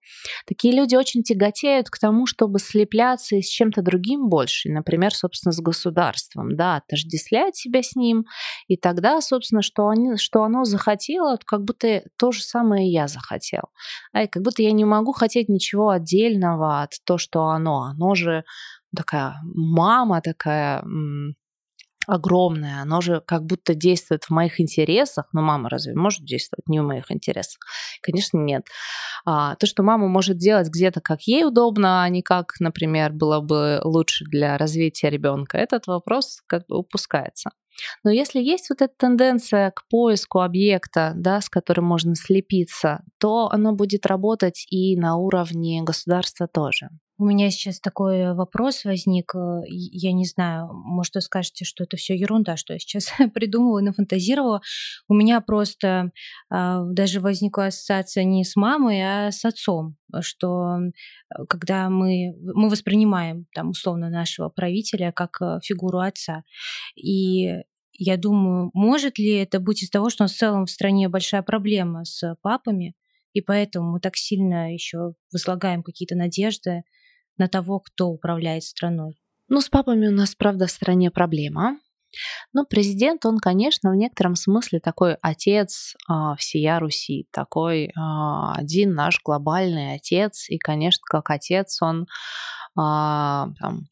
Такие 0.47 0.75
люди 0.75 0.97
очень 0.97 1.23
тяготеют 1.23 1.91
к 1.91 1.99
тому, 1.99 2.27
чтобы 2.27 2.59
слепляться 2.59 3.41
с 3.41 3.47
чем-то 3.47 3.83
другим 3.83 4.29
больше, 4.29 4.71
например, 4.71 5.15
собственно, 5.15 5.53
с 5.53 5.61
государством, 5.61 6.57
да, 6.57 6.77
отождествлять 6.77 7.57
себя 7.57 7.83
с 7.83 7.95
ним, 7.95 8.25
и 8.69 8.77
тогда, 8.77 9.21
собственно, 9.21 9.63
что, 9.63 9.89
они, 9.89 10.17
что 10.17 10.43
оно 10.43 10.65
захотело, 10.65 11.39
как 11.45 11.65
будто 11.65 12.03
то 12.17 12.33
же 12.33 12.43
самое 12.43 12.91
я 12.91 13.09
захотел. 13.09 13.65
А, 14.13 14.25
и 14.25 14.27
как 14.27 14.43
будто 14.43 14.63
я 14.63 14.73
не 14.73 14.85
могу 14.85 15.13
хотеть 15.13 15.49
ничего 15.49 15.91
отдельного 15.91 16.83
от 16.83 16.93
того, 17.05 17.19
что 17.19 17.47
оно 17.47 17.83
оно 17.83 18.15
же 18.15 18.45
такая 18.95 19.37
мама 19.43 20.21
такая 20.21 20.85
огромная, 22.07 22.83
оно 22.83 23.01
же 23.01 23.23
как 23.27 23.45
будто 23.45 23.75
действует 23.75 24.25
в 24.25 24.31
моих 24.31 24.61
интересах, 24.61 25.27
но 25.33 25.43
мама 25.43 25.69
разве 25.69 25.95
может 25.95 26.25
действовать 26.25 26.69
не 26.69 26.81
в 26.81 26.85
моих 26.85 27.11
интересах? 27.11 27.61
Конечно, 28.03 28.39
нет. 28.39 28.67
А, 29.25 29.57
то, 29.57 29.67
что 29.67 29.83
мама 29.83 30.09
может 30.09 30.39
делать 30.39 30.69
где-то 30.69 31.01
как 31.01 31.23
ей 31.23 31.45
удобно, 31.45 32.03
а 32.03 32.09
не 32.09 32.23
как, 32.23 32.55
например, 32.61 33.13
было 33.13 33.41
бы 33.41 33.81
лучше 33.85 34.25
для 34.25 34.59
развития 34.59 35.11
ребенка, 35.11 35.59
этот 35.59 35.87
вопрос 35.87 36.43
как 36.47 36.67
бы 36.67 36.79
упускается. 36.79 37.51
Но 38.05 38.11
если 38.11 38.41
есть 38.41 38.69
вот 38.71 38.83
эта 38.83 38.93
тенденция 38.97 39.71
к 39.71 39.85
поиску 39.89 40.41
объекта, 40.41 41.13
да, 41.17 41.41
с 41.41 41.49
которым 41.49 41.87
можно 41.87 42.15
слепиться, 42.15 43.03
то 43.19 43.49
оно 43.51 43.73
будет 43.75 44.07
работать 44.07 44.67
и 44.71 44.97
на 44.97 45.17
уровне 45.17 45.83
государства 45.83 46.47
тоже. 46.47 46.91
У 47.19 47.27
меня 47.27 47.51
сейчас 47.51 47.79
такой 47.79 48.35
вопрос 48.35 48.85
возник. 48.85 49.35
Э, 49.35 49.61
я 49.69 50.13
не 50.13 50.25
знаю, 50.25 50.71
может, 50.73 51.15
вы 51.15 51.21
скажете, 51.21 51.65
что 51.65 51.85
это 51.85 51.97
все 51.97 52.17
ерунда, 52.17 52.57
что 52.57 52.73
я 52.73 52.79
сейчас 52.79 53.13
придумывала 53.35 53.81
и 53.81 53.85
нафантазировала. 53.85 54.63
У 55.09 55.15
меня 55.15 55.41
просто 55.41 56.11
э, 56.51 56.81
даже 56.91 57.21
возникла 57.21 57.67
ассоциация 57.67 58.25
не 58.25 58.45
с 58.45 58.57
мамой, 58.57 59.03
а 59.03 59.31
с 59.31 59.45
отцом, 59.45 59.97
что 60.21 60.79
э, 60.79 61.45
когда 61.49 61.91
мы, 61.91 62.35
мы 62.41 62.71
воспринимаем 62.71 63.47
там 63.55 63.71
условно 63.71 64.09
нашего 64.09 64.49
правителя 64.49 65.13
как 65.13 65.41
э, 65.43 65.59
фигуру 65.63 65.99
отца. 65.99 66.45
И 66.97 67.63
я 67.93 68.17
думаю, 68.17 68.71
может 68.73 69.19
ли 69.19 69.35
это 69.35 69.61
быть 69.61 69.83
из 69.83 69.91
того, 69.91 70.09
что 70.09 70.27
в 70.27 70.33
целом 70.33 70.65
в 70.65 70.71
стране 70.71 71.09
большая 71.09 71.43
проблема 71.43 72.05
с 72.05 72.37
папами, 72.41 72.95
и 73.35 73.43
поэтому 73.43 73.93
мы 73.93 74.01
так 74.01 74.17
сильно 74.17 74.73
еще 74.73 75.15
возлагаем 75.31 75.83
какие-то 75.83 76.17
надежды 76.17 76.85
на 77.39 77.49
того, 77.49 77.81
кто 77.81 78.09
управляет 78.09 78.65
страной. 78.65 79.19
Ну, 79.49 79.61
с 79.61 79.69
папами 79.69 80.07
у 80.07 80.13
нас, 80.13 80.35
правда, 80.35 80.67
в 80.67 80.71
стране 80.71 81.11
проблема. 81.11 81.79
Ну, 82.53 82.65
президент, 82.67 83.25
он, 83.25 83.39
конечно, 83.39 83.91
в 83.91 83.97
некотором 83.97 84.37
смысле 84.37 84.81
такой 84.81 85.17
отец 85.23 85.95
э, 86.09 86.13
всея 86.39 86.79
Руси, 86.79 87.27
такой 87.31 87.87
э, 87.87 87.91
один 87.97 88.95
наш 88.95 89.21
глобальный 89.23 89.95
отец, 89.95 90.49
и, 90.49 90.59
конечно, 90.59 91.03
как 91.09 91.31
отец 91.31 91.81
он 91.81 92.03
э, 92.03 92.07
там, 92.77 93.87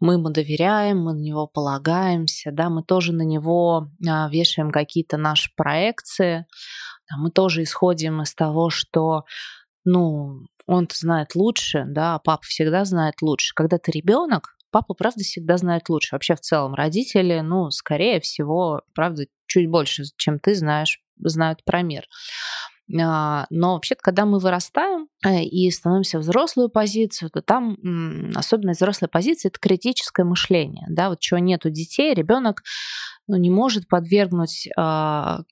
мы 0.00 0.14
ему 0.14 0.30
доверяем, 0.30 1.02
мы 1.02 1.14
на 1.14 1.20
него 1.20 1.46
полагаемся, 1.46 2.50
да, 2.52 2.68
мы 2.68 2.82
тоже 2.82 3.12
на 3.12 3.22
него 3.22 3.88
э, 4.00 4.30
вешаем 4.30 4.70
какие-то 4.70 5.16
наши 5.16 5.50
проекции, 5.56 6.46
да, 7.10 7.16
мы 7.16 7.30
тоже 7.30 7.62
исходим 7.62 8.22
из 8.22 8.34
того, 8.34 8.70
что, 8.70 9.24
ну, 9.84 10.46
он-то 10.66 10.96
знает 10.96 11.34
лучше, 11.34 11.84
да, 11.86 12.18
папа 12.18 12.42
всегда 12.44 12.84
знает 12.84 13.20
лучше. 13.22 13.54
Когда 13.54 13.78
ты 13.78 13.90
ребенок, 13.92 14.56
папа, 14.70 14.94
правда, 14.94 15.22
всегда 15.22 15.56
знает 15.56 15.88
лучше. 15.88 16.14
Вообще, 16.14 16.34
в 16.34 16.40
целом, 16.40 16.74
родители, 16.74 17.40
ну, 17.40 17.70
скорее 17.70 18.20
всего, 18.20 18.82
правда, 18.94 19.26
чуть 19.46 19.68
больше, 19.68 20.04
чем 20.16 20.38
ты 20.38 20.54
знаешь, 20.54 21.00
знают 21.18 21.64
про 21.64 21.82
мир. 21.82 22.06
А, 23.00 23.46
но 23.48 23.74
вообще 23.74 23.94
когда 23.94 24.26
мы 24.26 24.38
вырастаем 24.38 25.08
э, 25.24 25.42
и 25.42 25.70
становимся 25.70 26.18
взрослую 26.18 26.68
позицию, 26.68 27.30
то 27.30 27.40
там 27.40 27.78
особенность 28.34 28.80
взрослой 28.80 29.08
позиции– 29.08 29.48
это 29.50 29.58
критическое 29.58 30.24
мышление. 30.24 30.86
Да? 30.90 31.08
Вот 31.08 31.20
чего 31.20 31.38
нет 31.38 31.64
у 31.64 31.70
детей, 31.70 32.12
ребенок 32.14 32.62
ну, 33.26 33.36
не 33.36 33.50
может 33.50 33.88
подвергнуть 33.88 34.68
а, 34.76 35.44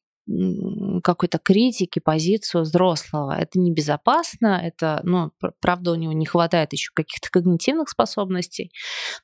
какой-то 1.03 1.39
критики 1.39 1.99
позицию 1.99 2.63
взрослого. 2.63 3.37
Это 3.37 3.59
небезопасно, 3.59 4.61
это, 4.63 5.01
ну, 5.03 5.33
правда, 5.61 5.93
у 5.93 5.95
него 5.97 6.13
не 6.13 6.27
хватает 6.27 6.73
еще 6.73 6.91
каких-то 6.95 7.29
когнитивных 7.31 7.89
способностей, 7.89 8.73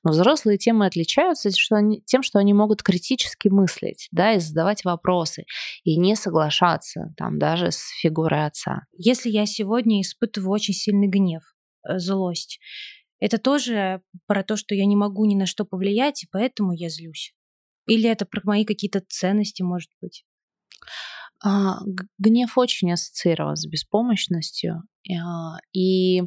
но 0.03 0.11
взрослые 0.11 0.59
темы 0.59 0.87
отличаются 0.87 1.51
что 1.51 1.77
они, 1.77 2.03
тем, 2.05 2.23
что 2.23 2.39
они 2.39 2.53
могут 2.53 2.83
критически 2.83 3.49
мыслить, 3.49 4.09
да, 4.11 4.33
и 4.33 4.41
задавать 4.41 4.85
вопросы, 4.85 5.45
и 5.85 5.97
не 5.97 6.17
соглашаться 6.17 7.15
там 7.17 7.39
даже 7.39 7.71
с 7.71 7.89
фигурой 8.01 8.47
отца. 8.47 8.83
Если 8.97 9.31
я 9.31 9.47
сегодня 9.47 10.01
испытываю 10.03 10.51
очень 10.51 10.75
сильный 10.75 11.09
гнев, 11.09 11.43
э, 11.89 11.99
злость, 11.99 12.61
это 13.21 13.39
тоже 13.39 14.03
про 14.27 14.43
то, 14.43 14.57
что 14.57 14.75
я 14.75 14.87
не 14.87 14.97
могу 14.97 15.25
ни 15.25 15.35
на 15.35 15.47
что 15.47 15.65
повлиять, 15.65 16.25
и 16.25 16.29
поэтому 16.31 16.73
я 16.73 16.89
злюсь? 16.89 17.35
Или 17.87 18.09
это 18.09 18.27
про 18.27 18.41
мои 18.45 18.65
какие-то 18.65 19.03
ценности, 19.09 19.63
может 19.63 19.91
быть? 20.01 20.25
А, 21.45 21.79
гнев 22.19 22.59
очень 22.59 22.93
ассоциирован 22.93 23.57
с 23.57 23.67
беспомощностью. 23.67 24.83
А, 25.11 25.59
и 25.73 26.23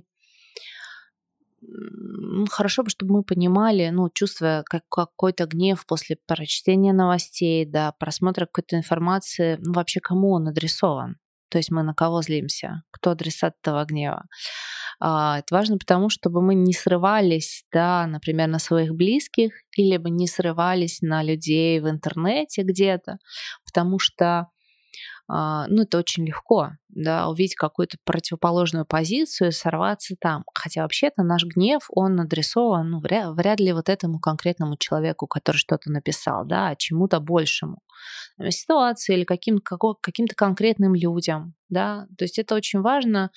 хорошо 2.49 2.83
бы, 2.83 2.89
чтобы 2.89 3.13
мы 3.13 3.23
понимали, 3.23 3.89
ну, 3.89 4.09
чувствуя 4.09 4.63
как, 4.63 4.83
какой-то 4.89 5.45
гнев 5.45 5.85
после 5.85 6.17
прочтения 6.25 6.93
новостей, 6.93 7.65
да, 7.65 7.91
просмотра 7.91 8.45
какой-то 8.45 8.77
информации, 8.77 9.57
ну, 9.61 9.73
вообще 9.73 9.99
кому 9.99 10.31
он 10.31 10.47
адресован. 10.47 11.17
То 11.49 11.57
есть 11.57 11.69
мы 11.69 11.83
на 11.83 11.93
кого 11.93 12.21
злимся, 12.21 12.83
кто 12.91 13.11
адресат 13.11 13.55
этого 13.61 13.83
гнева. 13.85 14.25
А, 15.03 15.39
это 15.39 15.55
важно 15.55 15.77
потому, 15.79 16.09
чтобы 16.09 16.41
мы 16.43 16.53
не 16.53 16.73
срывались, 16.73 17.65
да, 17.73 18.05
например, 18.05 18.47
на 18.47 18.59
своих 18.59 18.93
близких, 18.93 19.51
или 19.75 19.97
бы 19.97 20.11
не 20.11 20.27
срывались 20.27 21.01
на 21.01 21.23
людей 21.23 21.79
в 21.79 21.89
интернете 21.89 22.61
где-то, 22.61 23.17
потому 23.65 23.97
что 23.97 24.47
а, 25.27 25.65
ну, 25.69 25.83
это 25.83 25.97
очень 25.97 26.25
легко, 26.25 26.71
да, 26.89 27.29
увидеть 27.29 27.55
какую-то 27.55 27.97
противоположную 28.03 28.85
позицию 28.85 29.53
сорваться 29.53 30.15
там. 30.19 30.43
Хотя 30.53 30.81
вообще-то 30.83 31.23
наш 31.23 31.45
гнев, 31.45 31.83
он 31.89 32.19
адресован, 32.19 32.89
ну, 32.89 32.99
вряд, 32.99 33.33
вряд 33.35 33.61
ли 33.61 33.71
вот 33.71 33.87
этому 33.87 34.19
конкретному 34.19 34.75
человеку, 34.77 35.27
который 35.27 35.57
что-то 35.57 35.89
написал, 35.89 36.45
да, 36.45 36.69
а 36.69 36.75
чему-то 36.75 37.21
большему. 37.21 37.79
Ситуации 38.49 39.15
или 39.15 39.23
каким, 39.23 39.59
каким-то 39.59 40.35
конкретным 40.35 40.95
людям, 40.95 41.53
да. 41.69 42.07
То 42.17 42.25
есть 42.25 42.37
это 42.37 42.53
очень 42.53 42.81
важно, 42.81 43.31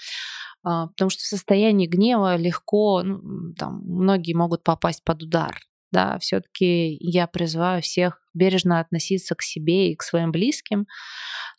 потому 0.64 1.10
что 1.10 1.22
в 1.22 1.26
состоянии 1.26 1.86
гнева 1.86 2.36
легко, 2.36 3.02
ну, 3.02 3.54
там, 3.54 3.82
многие 3.84 4.34
могут 4.34 4.64
попасть 4.64 5.04
под 5.04 5.22
удар, 5.22 5.56
да, 5.94 6.18
все-таки 6.18 6.96
я 6.98 7.28
призываю 7.28 7.80
всех 7.80 8.20
бережно 8.34 8.80
относиться 8.80 9.36
к 9.36 9.42
себе 9.42 9.92
и 9.92 9.96
к 9.96 10.02
своим 10.02 10.32
близким, 10.32 10.86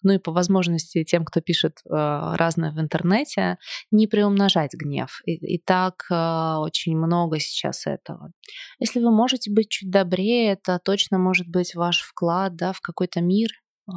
ну 0.04 0.12
и 0.12 0.18
по 0.18 0.34
возможности 0.34 1.06
тем, 1.06 1.24
кто 1.24 1.40
пишет 1.40 1.78
э, 1.86 1.90
разное 1.90 2.72
в 2.72 2.80
интернете, 2.80 3.58
не 3.92 4.08
приумножать 4.08 4.74
гнев. 4.74 5.22
И, 5.26 5.56
и 5.56 5.58
так 5.58 6.06
э, 6.12 6.56
очень 6.58 6.98
много 6.98 7.40
сейчас 7.40 7.88
этого. 7.88 8.32
Если 8.78 9.00
вы 9.00 9.16
можете 9.16 9.52
быть 9.52 9.70
чуть 9.70 9.90
добрее, 9.90 10.52
это 10.52 10.80
точно 10.84 11.18
может 11.18 11.48
быть 11.48 11.74
ваш 11.74 12.02
вклад 12.02 12.58
да, 12.58 12.74
в 12.74 12.82
какой-то 12.82 13.22
мир 13.22 13.48
э, 13.88 13.92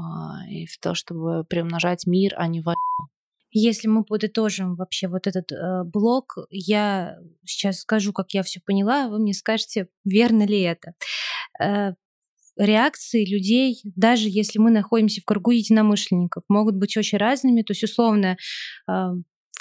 и 0.49 0.67
в 0.67 0.79
то, 0.79 0.95
чтобы 0.95 1.45
приумножать 1.45 2.07
мир, 2.07 2.35
а 2.37 2.47
не 2.47 2.61
войну. 2.61 3.09
Если 3.51 3.89
мы 3.89 4.05
подытожим 4.05 4.77
вообще 4.77 5.09
вот 5.09 5.27
этот 5.27 5.53
э, 5.53 5.85
блок, 5.85 6.37
я 6.51 7.19
сейчас 7.45 7.81
скажу, 7.81 8.13
как 8.13 8.33
я 8.33 8.43
все 8.43 8.61
поняла, 8.61 9.09
вы 9.09 9.19
мне 9.19 9.35
скажете, 9.35 9.89
верно 10.05 10.47
ли 10.47 10.61
это. 10.61 10.93
Э, 11.63 11.93
реакции 12.59 13.25
людей, 13.25 13.81
даже 13.85 14.29
если 14.29 14.59
мы 14.59 14.71
находимся 14.71 15.21
в 15.21 15.25
кругу 15.25 15.53
единомышленников, 15.53 16.45
могут 16.49 16.77
быть 16.77 16.97
очень 16.97 17.19
разными. 17.19 17.63
То 17.63 17.73
есть, 17.73 17.85
условно, 17.85 18.37
э, 18.91 18.93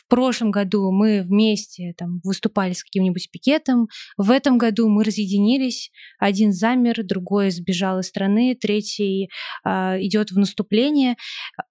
в 0.08 0.10
прошлом 0.10 0.52
году 0.52 0.90
мы 0.92 1.22
вместе 1.22 1.94
там, 1.98 2.22
выступали 2.24 2.72
с 2.72 2.84
каким-нибудь 2.84 3.30
пикетом, 3.30 3.90
в 4.16 4.32
этом 4.32 4.58
году 4.58 4.88
мы 4.88 5.04
разъединились, 5.04 5.92
один 6.18 6.54
замер, 6.54 7.04
другой 7.04 7.52
сбежал 7.52 8.00
из 8.00 8.08
страны, 8.08 8.58
третий 8.60 9.30
э, 9.66 9.70
идет 10.00 10.32
в 10.32 10.38
наступление, 10.40 11.18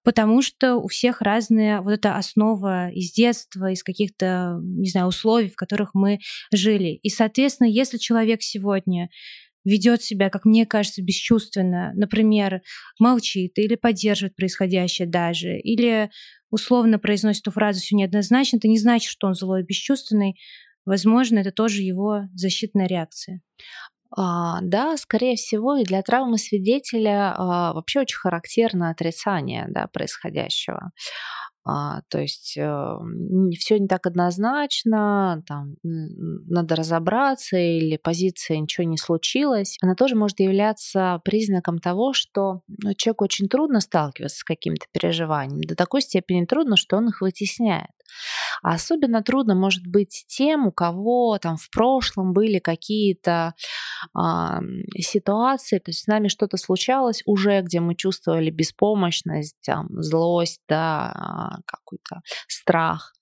потому 0.03 0.43
что 0.43 0.75
у 0.75 0.87
всех 0.87 1.21
разная 1.21 1.81
вот 1.81 1.91
эта 1.91 2.15
основа 2.15 2.89
из 2.91 3.11
детства, 3.11 3.71
из 3.71 3.81
каких-то, 3.81 4.59
не 4.61 4.89
знаю, 4.89 5.07
условий, 5.07 5.49
в 5.49 5.55
которых 5.55 5.95
мы 5.95 6.19
жили. 6.53 6.99
И, 7.01 7.09
соответственно, 7.09 7.67
если 7.67 7.97
человек 7.97 8.43
сегодня 8.43 9.09
ведет 9.67 10.01
себя, 10.01 10.29
как 10.29 10.45
мне 10.45 10.65
кажется, 10.65 11.01
бесчувственно, 11.03 11.91
например, 11.95 12.61
молчит 12.99 13.57
или 13.57 13.75
поддерживает 13.75 14.35
происходящее 14.35 15.07
даже, 15.07 15.57
или 15.59 16.09
условно 16.49 16.99
произносит 16.99 17.41
эту 17.41 17.51
фразу 17.51 17.81
все 17.81 17.95
неоднозначно, 17.95 18.57
это 18.57 18.67
не 18.67 18.79
значит, 18.79 19.09
что 19.09 19.27
он 19.27 19.33
злой 19.33 19.61
и 19.61 19.65
бесчувственный. 19.65 20.39
Возможно, 20.85 21.39
это 21.39 21.51
тоже 21.51 21.81
его 21.81 22.21
защитная 22.33 22.87
реакция. 22.87 23.41
А, 24.15 24.59
да, 24.61 24.95
скорее 24.95 25.35
всего, 25.35 25.75
и 25.75 25.83
для 25.83 26.01
травмы 26.01 26.37
свидетеля 26.37 27.33
а, 27.35 27.73
вообще 27.73 27.99
очень 27.99 28.17
характерно 28.17 28.89
отрицание 28.89 29.65
да, 29.69 29.87
происходящего. 29.87 30.91
А, 31.69 32.01
то 32.07 32.19
есть 32.19 32.55
э, 32.57 32.97
все 33.59 33.77
не 33.77 33.87
так 33.87 34.07
однозначно, 34.07 35.43
там, 35.45 35.75
надо 35.83 36.77
разобраться 36.77 37.57
или 37.57 37.97
позиция 37.97 38.59
ничего 38.59 38.87
не 38.87 38.97
случилось. 38.97 39.77
Она 39.81 39.93
тоже 39.95 40.15
может 40.15 40.39
являться 40.39 41.19
признаком 41.25 41.79
того, 41.79 42.13
что 42.13 42.61
ну, 42.69 42.93
человеку 42.93 43.25
очень 43.25 43.49
трудно 43.49 43.81
сталкиваться 43.81 44.37
с 44.37 44.43
какими-то 44.45 44.85
переживаниями. 44.93 45.65
До 45.65 45.75
такой 45.75 46.01
степени 46.01 46.45
трудно, 46.45 46.77
что 46.77 46.95
он 46.95 47.09
их 47.09 47.19
вытесняет. 47.19 47.91
А 48.63 48.73
особенно 48.73 49.21
трудно 49.23 49.55
может 49.55 49.85
быть 49.85 50.25
тем, 50.27 50.67
у 50.67 50.71
кого 50.71 51.37
там 51.39 51.57
в 51.57 51.69
прошлом 51.69 52.33
были 52.33 52.59
какие-то 52.59 53.53
э, 54.17 54.59
ситуации, 54.99 55.79
то 55.79 55.89
есть 55.91 56.03
с 56.03 56.07
нами 56.07 56.27
что-то 56.27 56.57
случалось 56.57 57.23
уже, 57.25 57.61
где 57.61 57.79
мы 57.79 57.95
чувствовали 57.95 58.49
беспомощность, 58.49 59.57
там, 59.65 59.87
злость, 60.01 60.61
да, 60.67 61.11
а, 61.13 61.57
какой-то 61.65 62.21
страх. 62.47 63.13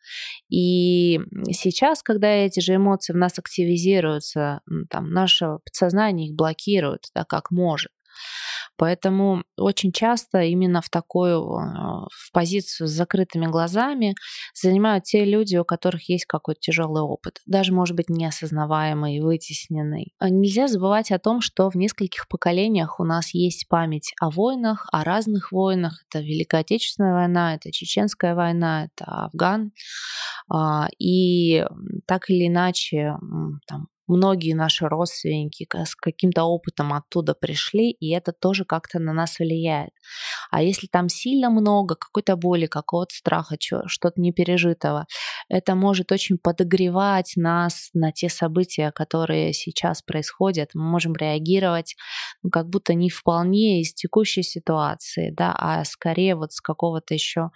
И 0.49 1.19
сейчас, 1.51 2.03
когда 2.03 2.27
эти 2.27 2.59
же 2.59 2.75
эмоции 2.75 3.13
в 3.13 3.17
нас 3.17 3.39
активизируются, 3.39 4.61
там, 4.89 5.11
наше 5.11 5.57
подсознание 5.65 6.29
их 6.29 6.35
блокирует, 6.35 7.07
да, 7.13 7.23
как 7.25 7.51
может. 7.51 7.91
Поэтому 8.77 9.43
очень 9.57 9.91
часто 9.91 10.41
именно 10.41 10.81
в 10.81 10.89
такую 10.89 11.43
а, 11.53 12.07
в 12.11 12.31
позицию 12.31 12.87
с 12.87 12.91
закрытыми 12.91 13.45
глазами 13.45 14.15
занимают 14.53 15.05
те 15.05 15.23
люди, 15.25 15.55
у 15.57 15.65
которых 15.65 16.09
есть 16.09 16.25
какой-то 16.25 16.59
тяжелый 16.59 17.01
опыт, 17.01 17.41
даже, 17.45 17.73
может 17.73 17.95
быть, 17.95 18.09
неосознаваемый, 18.09 19.19
вытесненный. 19.21 20.13
А 20.19 20.29
нельзя 20.29 20.67
забывать 20.67 21.11
о 21.11 21.19
том, 21.19 21.41
что 21.41 21.69
в 21.69 21.75
нескольких 21.75 22.27
поколениях 22.27 22.99
у 22.99 23.03
нас 23.03 23.33
есть 23.33 23.67
память 23.67 24.13
о 24.19 24.29
войнах, 24.29 24.87
о 24.91 25.03
разных 25.03 25.51
войнах. 25.51 26.03
Это 26.09 26.19
Великая 26.19 26.61
Отечественная 26.61 27.13
война, 27.13 27.55
это 27.55 27.71
Чеченская 27.71 28.35
война, 28.35 28.85
это 28.85 29.05
Афган. 29.05 29.71
А, 30.49 30.87
и 30.99 31.65
так 32.05 32.29
или 32.29 32.47
иначе 32.47 33.15
там, 33.67 33.87
многие 34.07 34.53
наши 34.53 34.87
родственники 34.87 35.67
с 35.73 35.95
каким-то 35.95 36.43
опытом 36.43 36.93
оттуда 36.93 37.33
пришли, 37.33 37.91
и 37.91 38.11
это 38.11 38.31
тоже 38.31 38.65
как-то 38.65 38.99
на 38.99 39.13
нас 39.13 39.39
влияет. 39.39 39.91
А 40.51 40.61
если 40.61 40.87
там 40.87 41.09
сильно 41.09 41.49
много 41.49 41.95
какой-то 41.95 42.35
боли, 42.35 42.65
какого-то 42.67 43.15
страха, 43.15 43.55
что-то 43.59 44.21
непережитого, 44.21 45.05
это 45.49 45.75
может 45.75 46.11
очень 46.11 46.37
подогревать 46.37 47.33
нас 47.35 47.89
на 47.93 48.11
те 48.11 48.29
события, 48.29 48.91
которые 48.91 49.53
сейчас 49.53 50.01
происходят. 50.01 50.71
Мы 50.73 50.83
можем 50.83 51.13
реагировать 51.13 51.95
ну, 52.43 52.49
как 52.49 52.69
будто 52.69 52.93
не 52.93 53.09
вполне 53.09 53.81
из 53.81 53.93
текущей 53.93 54.43
ситуации, 54.43 55.31
да, 55.31 55.55
а 55.57 55.83
скорее 55.85 56.35
вот 56.35 56.53
с 56.53 56.61
какого-то 56.61 57.13
еще 57.13 57.49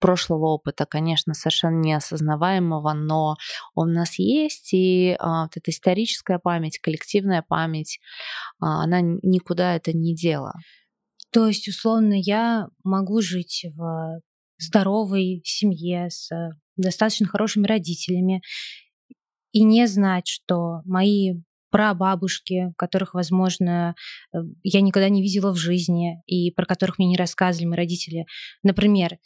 прошлого 0.00 0.46
опыта, 0.46 0.86
конечно, 0.86 1.34
совершенно 1.34 1.80
неосознаваемого, 1.80 2.92
но 2.92 3.36
он 3.74 3.90
у 3.90 3.94
нас 3.94 4.18
есть, 4.18 4.72
и 4.72 5.16
а, 5.18 5.42
вот 5.42 5.56
эта 5.56 5.70
историческая 5.94 6.38
память, 6.38 6.78
коллективная 6.78 7.44
память, 7.46 8.00
а, 8.60 8.82
она 8.82 9.00
никуда 9.00 9.76
это 9.76 9.92
не 9.92 10.14
дела. 10.14 10.54
То 11.30 11.46
есть, 11.46 11.68
условно, 11.68 12.14
я 12.14 12.68
могу 12.82 13.20
жить 13.20 13.66
в 13.76 14.20
здоровой 14.58 15.42
семье 15.44 16.10
с 16.10 16.30
достаточно 16.76 17.26
хорошими 17.26 17.66
родителями 17.66 18.42
и 19.52 19.62
не 19.62 19.86
знать, 19.86 20.26
что 20.26 20.80
мои 20.84 21.34
прабабушки, 21.70 22.72
которых, 22.76 23.14
возможно, 23.14 23.94
э, 24.32 24.38
я 24.62 24.80
никогда 24.80 25.08
не 25.08 25.22
видела 25.22 25.52
в 25.52 25.56
жизни 25.56 26.22
и 26.26 26.52
про 26.52 26.66
которых 26.66 26.98
мне 26.98 27.08
не 27.08 27.16
рассказывали 27.16 27.66
мои 27.66 27.76
родители, 27.76 28.26
например, 28.62 29.18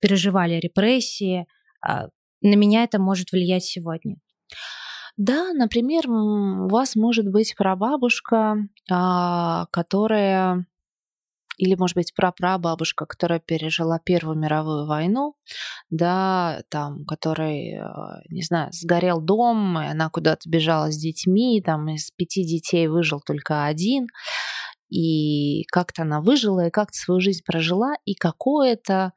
переживали 0.00 0.54
репрессии, 0.54 1.46
а, 1.86 2.08
на 2.40 2.54
меня 2.54 2.84
это 2.84 2.98
может 2.98 3.32
влиять 3.32 3.64
сегодня. 3.64 4.16
Да, 5.18 5.52
например, 5.52 6.08
у 6.10 6.68
вас 6.68 6.96
может 6.96 7.28
быть 7.28 7.54
прабабушка, 7.56 8.56
а, 8.90 9.66
которая 9.70 10.66
или, 11.58 11.74
может 11.76 11.96
быть, 11.96 12.14
прапрабабушка, 12.14 13.06
которая 13.06 13.38
пережила 13.38 13.98
Первую 13.98 14.38
мировую 14.38 14.86
войну, 14.86 15.36
да, 15.90 16.62
там, 16.70 17.04
которой, 17.04 17.74
э, 17.74 17.84
не 18.30 18.42
знаю, 18.42 18.70
сгорел 18.72 19.20
дом, 19.20 19.78
и 19.80 19.86
она 19.86 20.10
куда-то 20.10 20.48
бежала 20.48 20.90
с 20.90 20.96
детьми, 20.96 21.62
там 21.64 21.88
из 21.90 22.10
пяти 22.12 22.44
детей 22.44 22.88
выжил 22.88 23.20
только 23.20 23.64
один, 23.66 24.08
и 24.90 25.64
как-то 25.72 26.02
она 26.02 26.20
выжила, 26.22 26.68
и 26.68 26.70
как-то 26.70 26.98
свою 26.98 27.20
жизнь 27.20 27.42
прожила, 27.46 27.94
и 28.06 28.14
какое-то 28.14 29.12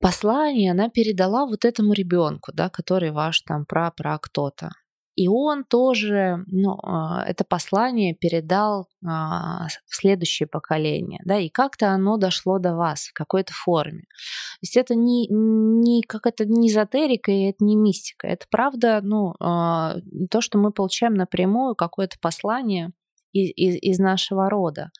послание 0.00 0.72
она 0.72 0.88
передала 0.90 1.46
вот 1.46 1.64
этому 1.64 1.92
ребенку, 1.94 2.52
да, 2.54 2.70
который 2.70 3.12
ваш 3.12 3.42
там 3.42 3.66
пра-пра 3.66 4.18
кто-то. 4.18 4.70
И 5.16 5.28
он 5.28 5.64
тоже 5.64 6.44
ну, 6.46 6.78
а, 6.82 7.24
это 7.26 7.44
послание 7.44 8.14
передал 8.14 8.86
а, 9.04 9.66
в 9.86 9.96
следующее 9.96 10.46
поколение, 10.46 11.20
да, 11.24 11.38
и 11.38 11.48
как-то 11.48 11.88
оно 11.88 12.18
дошло 12.18 12.58
до 12.58 12.76
вас 12.76 13.06
в 13.06 13.12
какой-то 13.14 13.54
форме. 13.54 14.02
То 14.02 14.62
есть 14.62 14.76
это 14.76 14.94
не, 14.94 15.26
не 15.28 16.02
как 16.02 16.26
это 16.26 16.44
не 16.44 16.68
эзотерика 16.68 17.32
и 17.32 17.44
это 17.44 17.64
не 17.64 17.76
мистика, 17.76 18.26
это 18.26 18.44
правда, 18.50 19.00
ну, 19.02 19.34
а, 19.40 19.96
то, 20.30 20.42
что 20.42 20.58
мы 20.58 20.70
получаем 20.70 21.14
напрямую, 21.14 21.74
какое-то 21.74 22.18
послание 22.20 22.92
из, 23.32 23.50
из, 23.56 23.76
из 23.82 23.98
нашего 23.98 24.50
рода. 24.50 24.90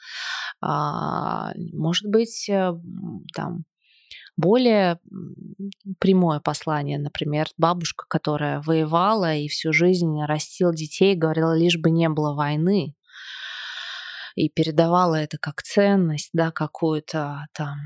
Может 0.63 2.07
быть, 2.07 2.49
э, 2.49 2.73
там 3.35 3.65
более 4.37 4.99
прямое 5.99 6.41
послание, 6.41 6.99
например, 6.99 7.49
бабушка, 7.57 8.05
которая 8.09 8.61
воевала 8.61 9.35
и 9.35 9.49
всю 9.49 9.73
жизнь 9.73 10.23
растила 10.25 10.75
детей, 10.75 11.15
говорила, 11.15 11.57
лишь 11.57 11.79
бы 11.79 11.91
не 11.91 12.09
было 12.09 12.35
войны, 12.35 12.95
и 14.35 14.51
передавала 14.51 15.15
это 15.15 15.39
как 15.39 15.63
ценность, 15.63 16.31
да, 16.33 16.51
какую-то 16.51 17.47
там 17.55 17.79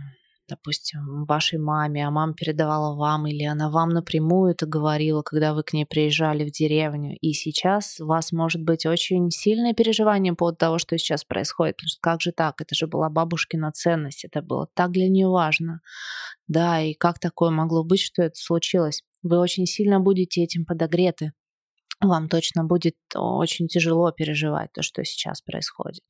допустим, 0.50 1.24
вашей 1.24 1.58
маме, 1.58 2.06
а 2.06 2.10
мама 2.10 2.34
передавала 2.34 2.94
вам, 2.94 3.26
или 3.26 3.44
она 3.44 3.70
вам 3.70 3.90
напрямую 3.90 4.52
это 4.52 4.66
говорила, 4.66 5.22
когда 5.22 5.54
вы 5.54 5.62
к 5.62 5.72
ней 5.72 5.86
приезжали 5.86 6.44
в 6.44 6.52
деревню. 6.52 7.16
И 7.20 7.32
сейчас 7.32 8.00
у 8.00 8.06
вас 8.06 8.32
может 8.32 8.62
быть 8.62 8.84
очень 8.86 9.30
сильное 9.30 9.72
переживание 9.72 10.32
по 10.32 10.38
поводу 10.38 10.56
того, 10.58 10.78
что 10.78 10.98
сейчас 10.98 11.24
происходит. 11.24 11.76
Потому 11.76 11.88
что 11.88 12.00
как 12.00 12.20
же 12.20 12.32
так? 12.32 12.60
Это 12.60 12.74
же 12.74 12.86
была 12.86 13.08
бабушкина 13.08 13.72
ценность, 13.72 14.24
это 14.24 14.42
было 14.42 14.68
так 14.74 14.90
для 14.90 15.08
нее 15.08 15.28
важно. 15.28 15.80
Да, 16.48 16.80
и 16.80 16.94
как 16.94 17.18
такое 17.18 17.50
могло 17.50 17.84
быть, 17.84 18.00
что 18.00 18.22
это 18.22 18.34
случилось? 18.36 19.02
Вы 19.22 19.38
очень 19.38 19.66
сильно 19.66 20.00
будете 20.00 20.42
этим 20.42 20.64
подогреты 20.64 21.32
вам 22.00 22.28
точно 22.28 22.64
будет 22.64 22.96
очень 23.14 23.68
тяжело 23.68 24.10
переживать 24.10 24.72
то, 24.72 24.82
что 24.82 25.04
сейчас 25.04 25.42
происходит. 25.42 26.04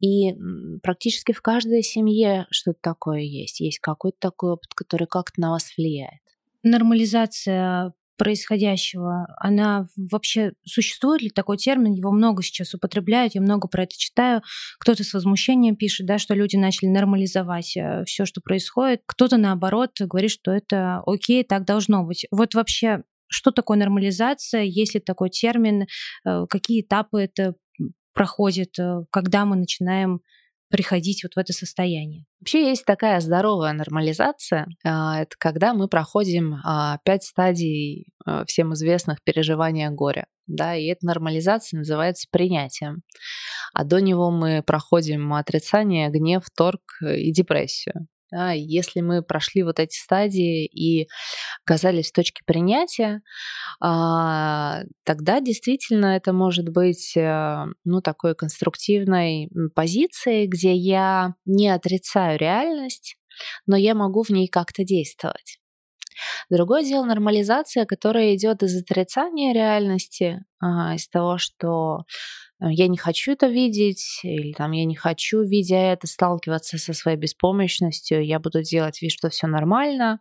И 0.00 0.34
практически 0.82 1.32
в 1.32 1.42
каждой 1.42 1.82
семье 1.82 2.46
что-то 2.50 2.78
такое 2.80 3.20
есть. 3.20 3.60
Есть 3.60 3.78
какой-то 3.78 4.16
такой 4.18 4.52
опыт, 4.52 4.74
который 4.74 5.06
как-то 5.06 5.40
на 5.40 5.50
вас 5.50 5.72
влияет. 5.76 6.20
Нормализация 6.62 7.92
происходящего, 8.22 9.26
она 9.38 9.86
вообще 9.96 10.52
существует 10.64 11.22
ли 11.22 11.30
такой 11.30 11.56
термин? 11.56 11.92
Его 11.92 12.12
много 12.12 12.42
сейчас 12.42 12.72
употребляют, 12.72 13.34
я 13.34 13.40
много 13.40 13.66
про 13.66 13.82
это 13.82 13.96
читаю. 13.96 14.42
Кто-то 14.78 15.02
с 15.02 15.12
возмущением 15.12 15.74
пишет, 15.74 16.06
да, 16.06 16.18
что 16.18 16.34
люди 16.34 16.54
начали 16.56 16.88
нормализовать 16.88 17.76
э, 17.76 18.04
все, 18.06 18.24
что 18.24 18.40
происходит. 18.40 19.00
Кто-то 19.06 19.38
наоборот 19.38 19.92
говорит, 19.98 20.30
что 20.30 20.52
это 20.52 21.02
окей, 21.04 21.42
так 21.42 21.64
должно 21.64 22.04
быть. 22.04 22.26
Вот 22.30 22.54
вообще 22.54 23.02
что 23.32 23.50
такое 23.50 23.78
нормализация, 23.78 24.62
есть 24.62 24.94
ли 24.94 25.00
такой 25.00 25.30
термин, 25.30 25.86
э, 26.24 26.46
какие 26.48 26.82
этапы 26.82 27.22
это 27.22 27.54
проходит, 28.14 28.78
э, 28.78 29.04
когда 29.10 29.44
мы 29.44 29.56
начинаем 29.56 30.20
приходить 30.72 31.22
вот 31.22 31.34
в 31.34 31.38
это 31.38 31.52
состояние. 31.52 32.24
Вообще 32.40 32.68
есть 32.70 32.86
такая 32.86 33.20
здоровая 33.20 33.74
нормализация. 33.74 34.66
А, 34.84 35.20
это 35.20 35.36
когда 35.38 35.74
мы 35.74 35.86
проходим 35.86 36.56
а, 36.64 36.98
пять 37.04 37.24
стадий 37.24 38.06
э, 38.26 38.44
всем 38.46 38.72
известных 38.72 39.22
переживания 39.22 39.90
горя. 39.90 40.26
Да, 40.46 40.74
и 40.74 40.86
эта 40.86 41.04
нормализация 41.06 41.78
называется 41.78 42.26
принятием. 42.30 43.02
А 43.74 43.84
до 43.84 44.00
него 44.00 44.30
мы 44.30 44.62
проходим 44.62 45.34
отрицание, 45.34 46.08
гнев, 46.08 46.44
торг 46.56 46.80
и 47.02 47.30
депрессию. 47.32 48.08
Да, 48.32 48.52
если 48.52 49.02
мы 49.02 49.22
прошли 49.22 49.62
вот 49.62 49.78
эти 49.78 49.94
стадии 49.94 50.64
и 50.64 51.06
оказались 51.66 52.08
в 52.10 52.14
точке 52.14 52.42
принятия, 52.46 53.20
а, 53.78 54.84
тогда 55.04 55.40
действительно 55.40 56.16
это 56.16 56.32
может 56.32 56.70
быть 56.70 57.14
э, 57.14 57.66
ну, 57.84 58.00
такой 58.00 58.34
конструктивной 58.34 59.50
позицией, 59.74 60.46
где 60.46 60.72
я 60.74 61.34
не 61.44 61.68
отрицаю 61.68 62.38
реальность, 62.38 63.16
но 63.66 63.76
я 63.76 63.94
могу 63.94 64.22
в 64.22 64.30
ней 64.30 64.48
как-то 64.48 64.82
действовать. 64.82 65.58
Другое 66.50 66.84
дело 66.84 67.04
нормализация, 67.04 67.84
которая 67.84 68.34
идет 68.34 68.62
из 68.62 68.80
отрицания 68.80 69.52
реальности, 69.52 70.44
а, 70.60 70.94
из 70.94 71.08
того, 71.08 71.38
что 71.38 72.04
я 72.70 72.88
не 72.88 72.96
хочу 72.96 73.32
это 73.32 73.48
видеть, 73.48 74.20
или 74.22 74.52
там 74.52 74.72
я 74.72 74.84
не 74.84 74.94
хочу, 74.94 75.42
видя 75.42 75.76
это, 75.76 76.06
сталкиваться 76.06 76.78
со 76.78 76.92
своей 76.92 77.16
беспомощностью, 77.16 78.24
я 78.24 78.38
буду 78.38 78.62
делать 78.62 79.02
вид, 79.02 79.12
что 79.12 79.30
все 79.30 79.46
нормально, 79.46 80.20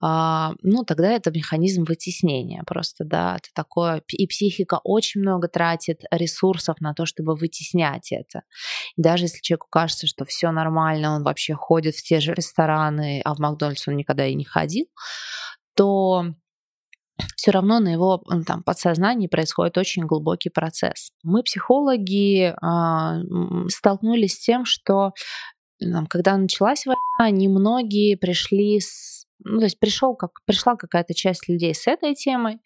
а, 0.00 0.54
ну, 0.62 0.84
тогда 0.84 1.10
это 1.10 1.30
механизм 1.30 1.84
вытеснения 1.84 2.62
просто, 2.64 3.04
да, 3.04 3.36
это 3.36 3.48
такое, 3.54 4.02
и 4.08 4.26
психика 4.26 4.80
очень 4.84 5.20
много 5.20 5.48
тратит 5.48 6.02
ресурсов 6.10 6.80
на 6.80 6.94
то, 6.94 7.06
чтобы 7.06 7.34
вытеснять 7.34 8.12
это. 8.12 8.42
И 8.96 9.02
даже 9.02 9.24
если 9.24 9.40
человеку 9.40 9.66
кажется, 9.70 10.06
что 10.06 10.24
все 10.24 10.50
нормально, 10.50 11.16
он 11.16 11.22
вообще 11.22 11.54
ходит 11.54 11.94
в 11.96 12.02
те 12.02 12.20
же 12.20 12.34
рестораны, 12.34 13.20
а 13.24 13.34
в 13.34 13.38
Макдональдс 13.38 13.88
он 13.88 13.96
никогда 13.96 14.26
и 14.26 14.34
не 14.34 14.44
ходил, 14.44 14.86
то 15.74 16.34
все 17.36 17.50
равно 17.50 17.80
на 17.80 17.88
его 17.92 18.22
там, 18.46 18.62
подсознании 18.62 19.28
происходит 19.28 19.78
очень 19.78 20.04
глубокий 20.06 20.50
процесс. 20.50 21.10
Мы, 21.22 21.42
психологи, 21.42 22.52
э, 22.52 23.68
столкнулись 23.68 24.34
с 24.34 24.44
тем, 24.44 24.64
что 24.64 25.12
когда 26.08 26.36
началась 26.36 26.86
война, 26.86 27.30
немногие 27.30 28.16
пришли 28.16 28.80
с 28.80 29.14
ну, 29.46 29.58
то 29.58 29.64
есть 29.64 29.78
пришел, 29.78 30.14
как, 30.14 30.30
пришла 30.46 30.74
какая-то 30.74 31.12
часть 31.12 31.48
людей 31.48 31.74
с 31.74 31.86
этой 31.86 32.14
темой, 32.14 32.60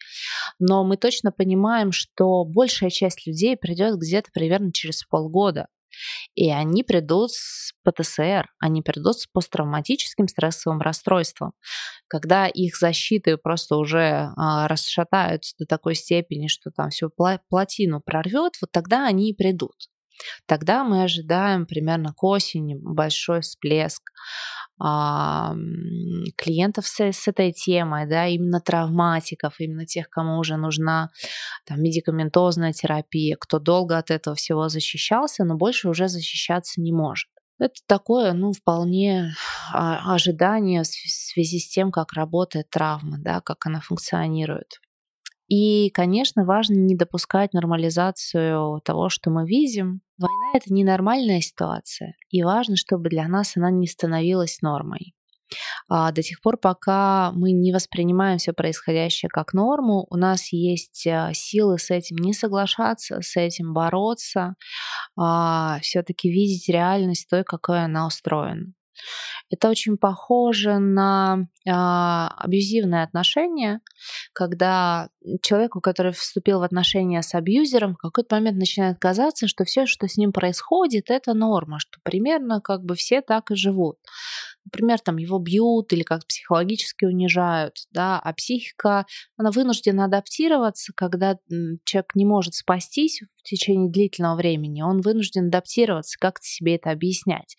но 0.59 0.85
мы 0.85 0.95
точно 0.95 1.31
понимаем, 1.31 1.91
что 1.91 2.45
большая 2.45 2.89
часть 2.89 3.27
людей 3.27 3.57
придет 3.57 3.97
где-то 3.97 4.29
примерно 4.33 4.71
через 4.71 5.03
полгода. 5.03 5.67
И 6.35 6.49
они 6.49 6.83
придут 6.83 7.31
с 7.31 7.73
ПТСР, 7.83 8.47
они 8.59 8.81
придут 8.81 9.19
с 9.19 9.27
посттравматическим 9.27 10.27
стрессовым 10.27 10.81
расстройством. 10.81 11.53
Когда 12.07 12.47
их 12.47 12.77
защиты 12.77 13.37
просто 13.37 13.75
уже 13.75 14.31
а, 14.35 14.67
расшатаются 14.67 15.55
до 15.59 15.65
такой 15.65 15.95
степени, 15.95 16.47
что 16.47 16.71
там 16.71 16.89
всю 16.89 17.09
плотину 17.49 18.01
прорвет, 18.01 18.53
вот 18.61 18.71
тогда 18.71 19.05
они 19.05 19.31
и 19.31 19.35
придут. 19.35 19.75
Тогда 20.45 20.83
мы 20.83 21.03
ожидаем 21.03 21.65
примерно 21.65 22.13
к 22.13 22.23
осени 22.23 22.75
большой 22.75 23.41
всплеск 23.41 24.03
а, 24.79 25.53
клиентов 26.37 26.87
с, 26.87 26.99
с 26.99 27.27
этой 27.27 27.51
темой, 27.51 28.07
да, 28.07 28.27
именно 28.27 28.61
травматиков, 28.61 29.59
именно 29.59 29.85
тех, 29.85 30.09
кому 30.09 30.39
уже 30.39 30.57
нужна 30.57 31.09
там, 31.65 31.81
медикаментозная 31.81 32.73
терапия, 32.73 33.35
кто 33.39 33.59
долго 33.59 33.97
от 33.97 34.09
этого 34.09 34.35
всего 34.35 34.69
защищался, 34.69 35.43
но 35.43 35.55
больше 35.55 35.89
уже 35.89 36.07
защищаться 36.07 36.81
не 36.81 36.93
может. 36.93 37.29
Это 37.59 37.75
такое, 37.87 38.31
ну, 38.31 38.53
вполне 38.53 39.33
а, 39.73 40.13
ожидание 40.13 40.83
в 40.83 40.87
связи 40.87 41.59
с 41.59 41.69
тем, 41.69 41.91
как 41.91 42.13
работает 42.13 42.69
травма, 42.69 43.17
да, 43.19 43.41
как 43.41 43.65
она 43.65 43.81
функционирует. 43.81 44.79
И, 45.49 45.89
конечно, 45.89 46.45
важно 46.45 46.75
не 46.75 46.95
допускать 46.95 47.53
нормализацию 47.53 48.81
того, 48.85 49.09
что 49.09 49.31
мы 49.31 49.45
видим. 49.45 50.01
Война— 50.17 50.51
это 50.53 50.71
ненормальная 50.71 51.41
ситуация, 51.41 52.13
и 52.29 52.43
важно, 52.43 52.75
чтобы 52.75 53.09
для 53.09 53.27
нас 53.27 53.57
она 53.57 53.71
не 53.71 53.87
становилась 53.87 54.61
нормой. 54.61 55.15
А 55.87 56.11
до 56.11 56.21
тех 56.21 56.41
пор, 56.41 56.57
пока 56.57 57.31
мы 57.33 57.51
не 57.51 57.73
воспринимаем 57.73 58.37
все 58.37 58.53
происходящее 58.53 59.29
как 59.29 59.53
норму, 59.53 60.05
у 60.11 60.17
нас 60.17 60.53
есть 60.53 61.07
а, 61.07 61.33
силы 61.33 61.79
с 61.79 61.89
этим 61.89 62.17
не 62.17 62.33
соглашаться, 62.33 63.21
с 63.21 63.35
этим 63.35 63.73
бороться, 63.73 64.53
а, 65.17 65.79
все-таки 65.81 66.29
видеть 66.29 66.69
реальность 66.69 67.27
той, 67.27 67.43
какой 67.43 67.83
она 67.83 68.05
устроена. 68.05 68.73
Это 69.49 69.69
очень 69.69 69.97
похоже 69.97 70.77
на 70.79 71.47
а, 71.67 72.27
абьюзивные 72.37 73.03
отношения, 73.03 73.81
когда 74.33 75.09
человеку, 75.41 75.81
который 75.81 76.11
вступил 76.11 76.59
в 76.59 76.63
отношения 76.63 77.21
с 77.21 77.33
абьюзером, 77.33 77.95
в 77.95 77.97
какой-то 77.97 78.35
момент 78.35 78.57
начинает 78.57 78.99
казаться, 78.99 79.47
что 79.47 79.65
все, 79.65 79.85
что 79.85 80.07
с 80.07 80.17
ним 80.17 80.31
происходит, 80.31 81.09
это 81.09 81.33
норма, 81.33 81.79
что 81.79 81.99
примерно 82.03 82.61
как 82.61 82.83
бы 82.83 82.95
все 82.95 83.21
так 83.21 83.51
и 83.51 83.55
живут 83.55 83.97
например, 84.65 84.99
там 84.99 85.17
его 85.17 85.39
бьют 85.39 85.91
или 85.93 86.03
как 86.03 86.25
психологически 86.27 87.05
унижают, 87.05 87.75
да, 87.91 88.19
а 88.19 88.33
психика, 88.33 89.05
она 89.37 89.51
вынуждена 89.51 90.05
адаптироваться, 90.05 90.93
когда 90.95 91.37
человек 91.85 92.11
не 92.15 92.25
может 92.25 92.53
спастись 92.53 93.21
в 93.37 93.43
течение 93.43 93.89
длительного 93.89 94.35
времени, 94.35 94.81
он 94.81 95.01
вынужден 95.01 95.47
адаптироваться, 95.47 96.17
как-то 96.19 96.45
себе 96.45 96.75
это 96.75 96.91
объяснять. 96.91 97.55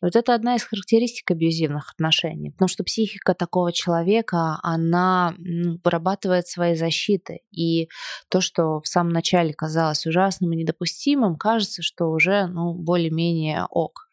И 0.00 0.04
вот 0.04 0.16
это 0.16 0.34
одна 0.34 0.56
из 0.56 0.64
характеристик 0.64 1.30
абьюзивных 1.30 1.92
отношений, 1.92 2.50
потому 2.50 2.68
что 2.68 2.84
психика 2.84 3.34
такого 3.34 3.72
человека, 3.72 4.58
она 4.62 5.34
ну, 5.38 5.78
вырабатывает 5.82 6.46
свои 6.46 6.74
защиты, 6.74 7.40
и 7.50 7.88
то, 8.28 8.40
что 8.40 8.80
в 8.80 8.86
самом 8.86 9.12
начале 9.12 9.54
казалось 9.54 10.06
ужасным 10.06 10.52
и 10.52 10.56
недопустимым, 10.56 11.36
кажется, 11.36 11.82
что 11.82 12.10
уже 12.10 12.46
ну, 12.46 12.74
более-менее 12.74 13.66
ок. 13.70 14.08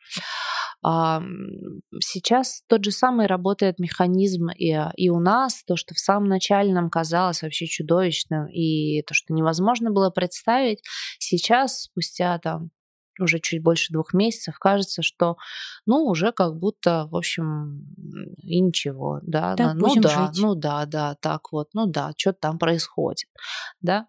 Сейчас 0.84 2.64
тот 2.68 2.84
же 2.86 2.92
самый 2.92 3.26
работает 3.26 3.80
механизм 3.80 4.50
и, 4.50 4.78
и 4.96 5.10
у 5.10 5.20
нас, 5.20 5.64
то, 5.66 5.76
что 5.76 5.96
в 5.96 6.00
самом 6.00 6.30
начале 6.30 6.74
нам 6.74 6.90
казалось 6.90 7.42
вообще 7.42 7.66
чудовищным, 7.66 8.48
и 8.48 9.02
то, 9.04 9.14
что 9.14 9.34
невозможно 9.34 9.92
было 9.92 10.10
представить, 10.10 10.82
сейчас, 11.20 11.84
спустя 11.84 12.38
там 12.40 12.70
уже 13.20 13.40
чуть 13.40 13.64
больше 13.64 13.94
двух 13.94 14.14
месяцев, 14.14 14.60
кажется, 14.60 15.02
что, 15.02 15.38
ну, 15.86 16.06
уже 16.06 16.32
как 16.32 16.56
будто, 16.58 17.08
в 17.10 17.16
общем, 17.16 17.84
и 18.38 18.60
ничего, 18.62 19.20
да, 19.24 19.56
так 19.56 19.76
ну 19.76 19.96
да, 19.96 20.28
жить. 20.28 20.42
ну 20.42 20.56
да, 20.56 20.86
да, 20.86 21.16
так 21.20 21.52
вот, 21.52 21.70
ну 21.74 21.88
да, 21.88 22.12
что-то 22.16 22.40
там 22.42 22.60
происходит, 22.60 23.30
да. 23.82 24.08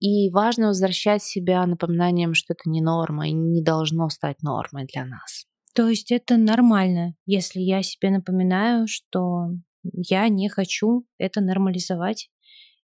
И 0.00 0.30
важно 0.30 0.68
возвращать 0.68 1.22
себя 1.22 1.64
напоминанием, 1.66 2.34
что 2.34 2.54
это 2.54 2.68
не 2.68 2.80
норма 2.80 3.28
и 3.28 3.32
не 3.32 3.62
должно 3.62 4.08
стать 4.08 4.42
нормой 4.42 4.86
для 4.92 5.04
нас. 5.04 5.46
То 5.74 5.88
есть 5.88 6.12
это 6.12 6.36
нормально, 6.36 7.14
если 7.24 7.60
я 7.60 7.82
себе 7.82 8.10
напоминаю, 8.10 8.86
что 8.86 9.50
я 9.82 10.28
не 10.28 10.48
хочу 10.48 11.06
это 11.18 11.40
нормализовать 11.40 12.30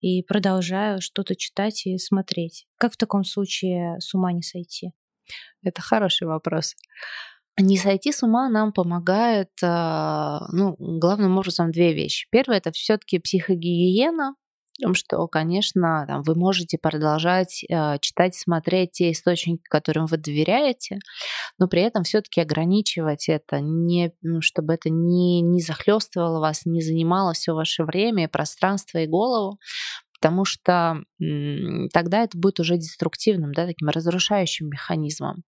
и 0.01 0.21
продолжаю 0.21 1.01
что-то 1.01 1.35
читать 1.35 1.85
и 1.85 1.97
смотреть. 1.97 2.67
Как 2.77 2.93
в 2.93 2.97
таком 2.97 3.23
случае 3.23 3.99
с 3.99 4.13
ума 4.13 4.33
не 4.33 4.41
сойти? 4.41 4.91
Это 5.63 5.81
хороший 5.81 6.27
вопрос. 6.27 6.75
Не 7.57 7.77
сойти 7.77 8.11
с 8.11 8.23
ума 8.23 8.49
нам 8.49 8.73
помогает, 8.73 9.51
а, 9.61 10.47
ну, 10.51 10.75
главным 10.77 11.37
образом 11.37 11.71
две 11.71 11.93
вещи. 11.93 12.27
Первое 12.31 12.57
это 12.57 12.71
все-таки 12.71 13.19
психогигиена, 13.19 14.35
том, 14.81 14.93
что, 14.95 15.27
конечно, 15.27 16.05
там, 16.07 16.23
вы 16.23 16.35
можете 16.35 16.77
продолжать 16.77 17.63
э, 17.69 17.97
читать, 17.99 18.35
смотреть 18.35 18.93
те 18.93 19.11
источники, 19.11 19.61
которым 19.69 20.07
вы 20.07 20.17
доверяете, 20.17 20.99
но 21.59 21.67
при 21.67 21.81
этом 21.81 22.03
все-таки 22.03 22.41
ограничивать 22.41 23.29
это, 23.29 23.59
не, 23.61 24.13
чтобы 24.41 24.73
это 24.73 24.89
не, 24.89 25.41
не 25.41 25.61
захлестывало 25.61 26.39
вас, 26.39 26.65
не 26.65 26.81
занимало 26.81 27.33
все 27.33 27.53
ваше 27.53 27.83
время, 27.83 28.29
пространство 28.29 28.99
и 28.99 29.07
голову, 29.07 29.59
потому 30.19 30.45
что 30.45 31.01
м, 31.21 31.89
тогда 31.93 32.23
это 32.23 32.37
будет 32.37 32.59
уже 32.59 32.77
деструктивным, 32.77 33.53
да, 33.53 33.65
таким 33.65 33.89
разрушающим 33.89 34.69
механизмом. 34.69 35.43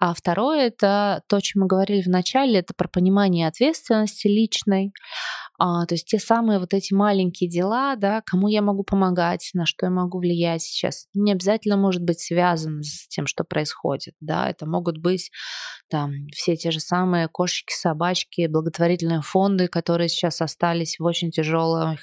А 0.00 0.14
второе 0.14 0.68
это 0.68 1.22
то, 1.28 1.36
о 1.36 1.40
чем 1.40 1.62
мы 1.62 1.66
говорили 1.66 2.02
в 2.02 2.08
начале, 2.08 2.60
это 2.60 2.74
про 2.74 2.88
понимание 2.88 3.48
ответственности 3.48 4.28
личной. 4.28 4.92
А, 5.62 5.84
то 5.84 5.94
есть 5.94 6.06
те 6.06 6.18
самые 6.18 6.58
вот 6.58 6.72
эти 6.72 6.94
маленькие 6.94 7.50
дела, 7.50 7.94
да, 7.94 8.22
кому 8.24 8.48
я 8.48 8.62
могу 8.62 8.82
помогать, 8.82 9.50
на 9.52 9.66
что 9.66 9.84
я 9.84 9.90
могу 9.90 10.18
влиять 10.18 10.62
сейчас, 10.62 11.06
не 11.12 11.32
обязательно 11.32 11.76
может 11.76 12.02
быть 12.02 12.18
связано 12.18 12.82
с 12.82 13.06
тем, 13.08 13.26
что 13.26 13.44
происходит, 13.44 14.14
да, 14.20 14.48
это 14.48 14.64
могут 14.64 14.96
быть 14.96 15.30
там 15.90 16.12
все 16.32 16.56
те 16.56 16.70
же 16.70 16.80
самые 16.80 17.28
кошечки, 17.28 17.74
собачки, 17.74 18.46
благотворительные 18.46 19.20
фонды, 19.20 19.68
которые 19.68 20.08
сейчас 20.08 20.40
остались 20.40 20.98
в 20.98 21.04
очень 21.04 21.30
тяжелых 21.30 22.00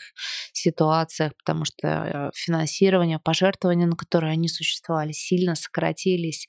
ситуациях, 0.53 1.31
потому 1.43 1.65
что 1.65 1.87
э, 1.87 2.31
финансирование, 2.35 3.17
пожертвования, 3.17 3.87
на 3.87 3.95
которые 3.95 4.33
они 4.33 4.49
существовали, 4.49 5.13
сильно 5.13 5.55
сократились. 5.55 6.47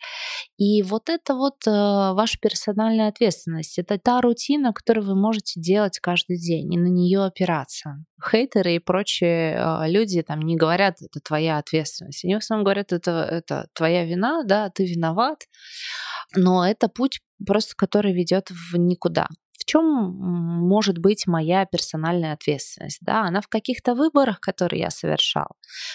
И 0.59 0.83
вот 0.83 1.09
это 1.09 1.35
вот 1.35 1.67
э, 1.67 1.71
ваша 1.71 2.39
персональная 2.39 3.09
ответственность, 3.09 3.79
это 3.79 3.99
та 3.99 4.21
рутина, 4.21 4.75
которую 4.75 5.07
вы 5.07 5.15
можете 5.15 5.59
делать 5.59 5.99
каждый 6.01 6.39
день, 6.39 6.75
и 6.75 6.77
на 6.77 6.98
нее 6.99 7.25
опираться. 7.25 8.05
Хейтеры 8.23 8.75
и 8.75 8.79
прочие 8.79 9.55
э, 9.55 9.89
люди 9.89 10.23
там 10.23 10.41
не 10.41 10.57
говорят, 10.57 11.01
это 11.01 11.21
твоя 11.21 11.59
ответственность. 11.59 12.25
Они 12.25 12.35
в 12.35 12.39
основном 12.39 12.65
говорят, 12.65 12.93
это, 12.93 13.11
это 13.31 13.69
твоя 13.75 14.05
вина, 14.05 14.43
да, 14.45 14.71
ты 14.71 14.85
виноват. 14.85 15.45
Но 16.37 16.67
это 16.67 16.89
путь 16.89 17.21
просто, 17.47 17.75
который 17.77 18.13
ведет 18.13 18.51
в 18.51 18.77
никуда 18.77 19.29
чем 19.69 19.85
может 19.85 20.99
быть 20.99 21.27
моя 21.27 21.67
персональная 21.67 22.33
ответственность? 22.33 22.99
Да, 23.03 23.23
она 23.23 23.41
в 23.41 23.49
каких-то 23.49 23.95
выборах, 23.95 24.41
которые 24.41 24.81
я 24.81 24.91
совершал, 24.91 25.49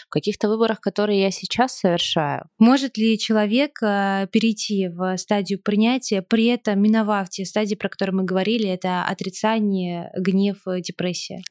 в 0.05 0.09
каких-то 0.09 0.47
выборах, 0.47 0.79
которые 0.79 1.21
я 1.21 1.31
сейчас 1.31 1.77
совершаю. 1.77 2.45
Может 2.59 2.97
ли 2.97 3.17
человек 3.17 3.81
э, 3.81 4.27
перейти 4.31 4.89
в 4.89 5.17
стадию 5.17 5.59
принятия, 5.61 6.21
при 6.21 6.45
этом 6.45 6.81
миновав 6.81 7.29
те 7.29 7.45
стадии, 7.45 7.75
про 7.75 7.89
которые 7.89 8.15
мы 8.15 8.23
говорили, 8.23 8.69
это 8.69 9.03
отрицание, 9.03 10.11
гнев, 10.15 10.57
депрессия? 10.81 11.41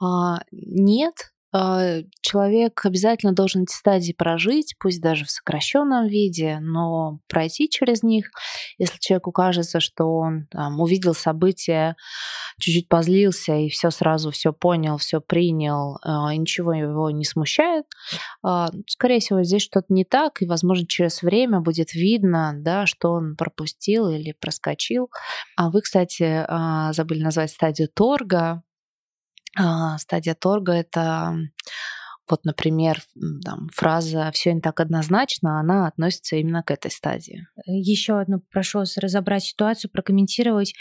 А, 0.00 0.40
нет, 0.50 1.31
человек 2.22 2.84
обязательно 2.84 3.32
должен 3.32 3.64
эти 3.64 3.72
стадии 3.72 4.12
прожить, 4.12 4.74
пусть 4.80 5.00
даже 5.00 5.24
в 5.24 5.30
сокращенном 5.30 6.06
виде, 6.06 6.58
но 6.60 7.18
пройти 7.28 7.68
через 7.68 8.02
них. 8.02 8.30
Если 8.78 8.98
человеку 8.98 9.32
кажется, 9.32 9.80
что 9.80 10.04
он 10.04 10.46
там, 10.50 10.80
увидел 10.80 11.14
события, 11.14 11.96
чуть-чуть 12.58 12.88
позлился 12.88 13.54
и 13.54 13.68
все 13.68 13.90
сразу 13.90 14.30
все 14.30 14.52
понял, 14.52 14.96
все 14.96 15.20
принял, 15.20 15.98
а, 16.02 16.32
и 16.32 16.38
ничего 16.38 16.72
его 16.72 17.10
не 17.10 17.24
смущает, 17.24 17.84
а, 18.42 18.70
скорее 18.86 19.20
всего, 19.20 19.42
здесь 19.42 19.62
что-то 19.62 19.86
не 19.90 20.04
так, 20.04 20.40
и, 20.40 20.46
возможно, 20.46 20.86
через 20.86 21.22
время 21.22 21.60
будет 21.60 21.92
видно, 21.92 22.54
да, 22.56 22.86
что 22.86 23.12
он 23.12 23.36
пропустил 23.36 24.08
или 24.08 24.34
проскочил. 24.40 25.10
А 25.56 25.70
вы, 25.70 25.82
кстати, 25.82 26.46
забыли 26.92 27.22
назвать 27.22 27.50
стадию 27.50 27.88
торга. 27.88 28.62
А, 29.56 29.98
стадия 29.98 30.34
торга 30.34 30.72
это 30.72 31.36
вот, 32.28 32.44
например, 32.44 33.02
там, 33.44 33.68
фраза 33.74 34.30
«все 34.32 34.54
не 34.54 34.60
так 34.60 34.80
однозначно», 34.80 35.60
она 35.60 35.86
относится 35.86 36.36
именно 36.36 36.62
к 36.62 36.70
этой 36.70 36.90
стадии. 36.90 37.46
Еще 37.66 38.18
одну 38.18 38.40
прошу 38.50 38.84
разобрать 38.96 39.44
ситуацию, 39.44 39.90
прокомментировать. 39.90 40.74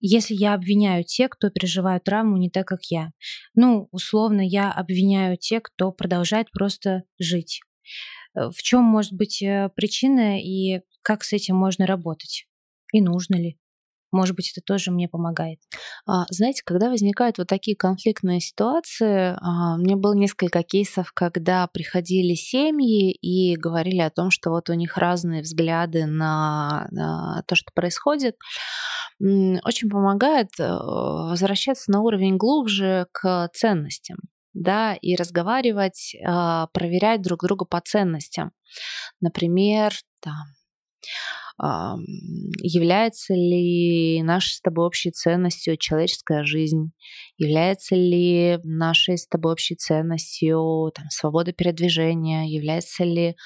Если 0.00 0.34
я 0.34 0.54
обвиняю 0.54 1.04
тех, 1.04 1.30
кто 1.30 1.50
переживает 1.50 2.04
травму 2.04 2.36
не 2.36 2.50
так, 2.50 2.66
как 2.66 2.80
я, 2.90 3.12
ну, 3.54 3.88
условно, 3.92 4.40
я 4.40 4.72
обвиняю 4.72 5.36
тех, 5.36 5.62
кто 5.62 5.92
продолжает 5.92 6.50
просто 6.50 7.04
жить. 7.20 7.60
Э, 8.34 8.48
в 8.48 8.60
чем 8.62 8.82
может 8.82 9.12
быть 9.12 9.40
э, 9.42 9.68
причина 9.76 10.40
и 10.40 10.80
как 11.02 11.22
с 11.22 11.32
этим 11.32 11.56
можно 11.56 11.86
работать? 11.86 12.46
И 12.92 13.00
нужно 13.00 13.36
ли? 13.36 13.58
Может 14.12 14.36
быть, 14.36 14.52
это 14.54 14.64
тоже 14.64 14.90
мне 14.90 15.08
помогает. 15.08 15.58
А, 16.06 16.26
знаете, 16.30 16.62
когда 16.64 16.90
возникают 16.90 17.38
вот 17.38 17.48
такие 17.48 17.76
конфликтные 17.76 18.40
ситуации, 18.40 19.36
а, 19.40 19.76
мне 19.78 19.96
было 19.96 20.14
несколько 20.14 20.62
кейсов, 20.62 21.12
когда 21.12 21.66
приходили 21.66 22.34
семьи 22.34 23.10
и 23.10 23.56
говорили 23.56 24.00
о 24.00 24.10
том, 24.10 24.30
что 24.30 24.50
вот 24.50 24.70
у 24.70 24.74
них 24.74 24.98
разные 24.98 25.42
взгляды 25.42 26.06
на, 26.06 26.86
на 26.90 27.42
то, 27.46 27.56
что 27.56 27.72
происходит. 27.74 28.36
очень 29.20 29.88
помогает 29.88 30.50
э, 30.58 30.68
возвращаться 30.68 31.90
на 31.90 32.00
уровень 32.00 32.36
глубже 32.36 33.06
к 33.12 33.48
ценностям 33.54 34.18
да, 34.54 34.94
и 34.94 35.16
разговаривать, 35.16 36.14
а, 36.24 36.66
проверять 36.68 37.22
друг 37.22 37.42
друга 37.42 37.64
по 37.64 37.80
ценностям. 37.80 38.52
Например, 39.20 39.92
там, 40.20 40.44
является 41.58 43.34
ли 43.34 44.22
нашей 44.22 44.54
с 44.54 44.60
тобой 44.60 44.86
общей 44.86 45.10
ценностью 45.10 45.76
человеческая 45.76 46.44
жизнь, 46.44 46.92
является 47.36 47.94
ли 47.94 48.58
нашей 48.64 49.18
с 49.18 49.26
тобой 49.26 49.52
общей 49.52 49.76
ценностью 49.76 50.90
там, 50.94 51.06
свобода 51.10 51.52
передвижения, 51.52 52.44
является 52.44 53.04
ли 53.04 53.36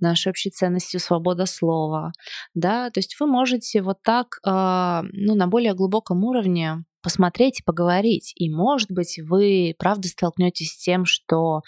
нашей 0.00 0.30
общей 0.30 0.50
ценностью 0.50 1.00
свобода 1.00 1.46
слова, 1.46 2.12
да, 2.54 2.90
то 2.90 2.98
есть 2.98 3.16
вы 3.20 3.26
можете 3.26 3.82
вот 3.82 4.02
так, 4.02 4.38
а, 4.44 5.04
ну, 5.12 5.34
на 5.34 5.46
более 5.46 5.74
глубоком 5.74 6.24
уровне 6.24 6.84
посмотреть 7.02 7.60
и 7.60 7.64
поговорить. 7.64 8.32
И, 8.36 8.50
может 8.50 8.90
быть, 8.90 9.18
вы 9.18 9.74
правда 9.78 10.08
столкнетесь 10.08 10.72
с 10.72 10.78
тем, 10.78 11.04
что 11.04 11.62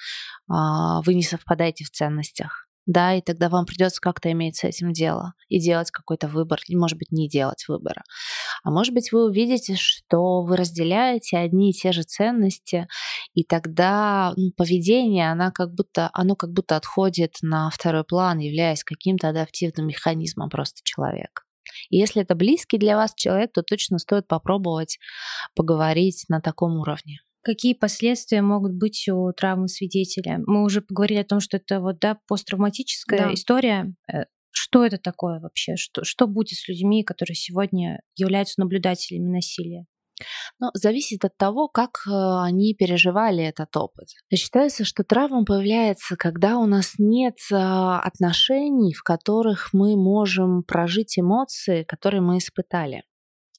а, 0.48 1.00
вы 1.02 1.14
не 1.14 1.22
совпадаете 1.22 1.84
в 1.84 1.90
ценностях 1.90 2.63
да, 2.86 3.14
и 3.14 3.22
тогда 3.22 3.48
вам 3.48 3.66
придется 3.66 4.00
как-то 4.00 4.30
иметь 4.32 4.56
с 4.56 4.64
этим 4.64 4.92
дело 4.92 5.34
и 5.48 5.58
делать 5.58 5.90
какой-то 5.90 6.28
выбор, 6.28 6.60
или, 6.68 6.76
может 6.76 6.98
быть, 6.98 7.12
не 7.12 7.28
делать 7.28 7.64
выбора. 7.68 8.02
А 8.62 8.70
может 8.70 8.92
быть, 8.92 9.12
вы 9.12 9.24
увидите, 9.24 9.76
что 9.76 10.42
вы 10.42 10.56
разделяете 10.56 11.38
одни 11.38 11.70
и 11.70 11.72
те 11.72 11.92
же 11.92 12.02
ценности, 12.02 12.86
и 13.32 13.44
тогда 13.44 14.32
ну, 14.36 14.50
поведение, 14.56 15.30
она 15.30 15.50
как 15.50 15.72
будто, 15.72 16.10
оно 16.12 16.36
как 16.36 16.50
будто 16.52 16.76
отходит 16.76 17.36
на 17.42 17.70
второй 17.70 18.04
план, 18.04 18.38
являясь 18.38 18.84
каким-то 18.84 19.28
адаптивным 19.28 19.88
механизмом 19.88 20.50
просто 20.50 20.80
человека. 20.84 21.42
И 21.88 21.96
если 21.96 22.22
это 22.22 22.34
близкий 22.34 22.78
для 22.78 22.96
вас 22.96 23.14
человек, 23.14 23.52
то 23.52 23.62
точно 23.62 23.98
стоит 23.98 24.28
попробовать 24.28 24.98
поговорить 25.54 26.24
на 26.28 26.40
таком 26.40 26.78
уровне. 26.78 27.20
Какие 27.44 27.74
последствия 27.74 28.40
могут 28.40 28.72
быть 28.72 29.06
у 29.08 29.30
травмы 29.32 29.68
свидетеля? 29.68 30.40
Мы 30.46 30.64
уже 30.64 30.80
поговорили 30.80 31.18
о 31.18 31.24
том, 31.24 31.40
что 31.40 31.58
это 31.58 31.80
вот 31.80 31.98
да, 31.98 32.18
посттравматическая 32.26 33.26
да. 33.26 33.34
история. 33.34 33.94
Э, 34.10 34.24
что 34.50 34.84
это 34.84 34.96
такое 34.96 35.40
вообще? 35.40 35.76
Что, 35.76 36.04
что 36.04 36.26
будет 36.26 36.58
с 36.58 36.68
людьми, 36.68 37.04
которые 37.04 37.34
сегодня 37.34 38.00
являются 38.16 38.60
наблюдателями 38.60 39.30
насилия? 39.30 39.84
Ну, 40.58 40.70
зависит 40.74 41.24
от 41.24 41.36
того, 41.36 41.68
как 41.68 42.06
э, 42.06 42.10
они 42.10 42.74
переживали 42.74 43.44
этот 43.44 43.76
опыт. 43.76 44.08
Считается, 44.34 44.84
что 44.84 45.04
травма 45.04 45.44
появляется, 45.44 46.16
когда 46.16 46.56
у 46.56 46.66
нас 46.66 46.94
нет 46.98 47.36
э, 47.52 47.56
отношений, 47.56 48.94
в 48.94 49.02
которых 49.02 49.70
мы 49.72 49.96
можем 49.96 50.62
прожить 50.62 51.18
эмоции, 51.18 51.82
которые 51.84 52.20
мы 52.20 52.38
испытали. 52.38 53.02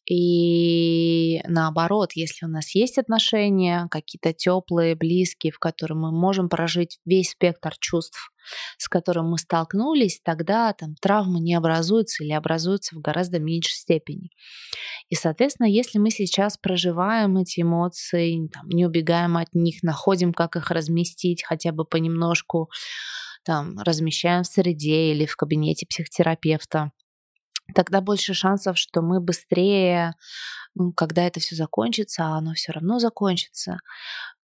И 0.09 1.41
наоборот, 1.47 2.11
если 2.13 2.45
у 2.45 2.49
нас 2.49 2.75
есть 2.75 2.97
отношения, 2.97 3.87
какие-то 3.89 4.33
теплые, 4.33 4.95
близкие, 4.95 5.51
в 5.51 5.59
которых 5.59 5.97
мы 5.97 6.11
можем 6.11 6.47
прожить 6.47 6.99
весь 7.05 7.31
спектр 7.31 7.73
чувств, 7.79 8.31
с 8.77 8.87
которым 8.87 9.31
мы 9.31 9.39
столкнулись, 9.39 10.21
тогда 10.23 10.71
там 10.73 10.95
травмы 11.01 11.39
не 11.39 11.55
образуются 11.55 12.23
или 12.23 12.33
образуются 12.33 12.95
в 12.95 13.01
гораздо 13.01 13.39
меньшей 13.39 13.73
степени. 13.73 14.29
И, 15.09 15.15
соответственно, 15.15 15.67
если 15.67 15.97
мы 15.97 16.11
сейчас 16.11 16.57
проживаем 16.57 17.37
эти 17.37 17.61
эмоции, 17.61 18.47
там, 18.53 18.67
не 18.69 18.85
убегаем 18.85 19.37
от 19.37 19.53
них, 19.53 19.81
находим, 19.81 20.33
как 20.33 20.55
их 20.55 20.69
разместить 20.69 21.43
хотя 21.43 21.71
бы 21.71 21.85
понемножку, 21.85 22.69
там, 23.43 23.77
размещаем 23.79 24.43
в 24.43 24.47
среде 24.47 25.11
или 25.11 25.25
в 25.25 25.35
кабинете 25.35 25.85
психотерапевта, 25.85 26.91
тогда 27.73 28.01
больше 28.01 28.33
шансов, 28.33 28.77
что 28.77 29.01
мы 29.01 29.19
быстрее, 29.19 30.13
ну, 30.75 30.91
когда 30.93 31.23
это 31.23 31.39
все 31.39 31.55
закончится, 31.55 32.25
а 32.25 32.37
оно 32.37 32.53
все 32.53 32.71
равно 32.73 32.99
закончится, 32.99 33.79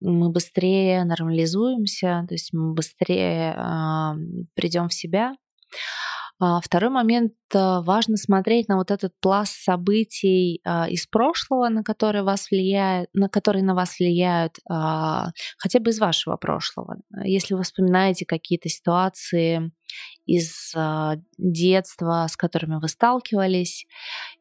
мы 0.00 0.30
быстрее 0.30 1.04
нормализуемся, 1.04 2.24
то 2.28 2.34
есть 2.34 2.52
мы 2.52 2.72
быстрее 2.72 3.54
э, 3.54 4.46
придем 4.54 4.88
в 4.88 4.94
себя. 4.94 5.34
А 6.42 6.58
второй 6.62 6.88
момент, 6.88 7.34
э, 7.54 7.80
важно 7.82 8.16
смотреть 8.16 8.68
на 8.68 8.76
вот 8.76 8.90
этот 8.90 9.12
пласт 9.20 9.52
событий 9.62 10.62
э, 10.64 10.88
из 10.88 11.06
прошлого, 11.06 11.68
на 11.68 11.82
которые 11.82 12.22
вас 12.22 12.50
влияют, 12.50 13.10
на 13.12 13.28
которые 13.28 13.62
на 13.62 13.74
вас 13.74 13.98
влияют, 13.98 14.56
хотя 14.64 15.80
бы 15.80 15.90
из 15.90 15.98
вашего 15.98 16.36
прошлого. 16.36 16.96
Если 17.24 17.54
вы 17.54 17.62
вспоминаете 17.62 18.24
какие-то 18.24 18.70
ситуации 18.70 19.70
из 20.26 20.72
э, 20.74 21.16
детства, 21.38 22.26
с 22.28 22.36
которыми 22.36 22.78
вы 22.80 22.88
сталкивались, 22.88 23.86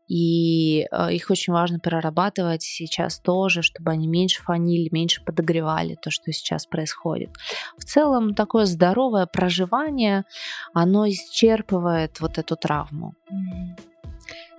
и 0.07 0.87
э, 0.91 1.13
их 1.13 1.29
очень 1.29 1.53
важно 1.53 1.79
перерабатывать 1.79 2.63
сейчас 2.63 3.19
тоже, 3.19 3.61
чтобы 3.61 3.91
они 3.91 4.07
меньше 4.07 4.41
фанили, 4.41 4.89
меньше 4.91 5.23
подогревали 5.23 5.95
то, 5.95 6.09
что 6.09 6.31
сейчас 6.31 6.65
происходит. 6.65 7.29
В 7.77 7.85
целом 7.85 8.33
такое 8.33 8.65
здоровое 8.65 9.25
проживание, 9.27 10.25
оно 10.73 11.07
исчерпывает 11.07 12.19
вот 12.19 12.37
эту 12.37 12.55
травму. 12.55 13.13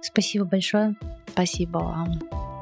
Спасибо 0.01 0.45
большое. 0.45 0.97
Спасибо 1.33 1.79
вам. 1.79 2.60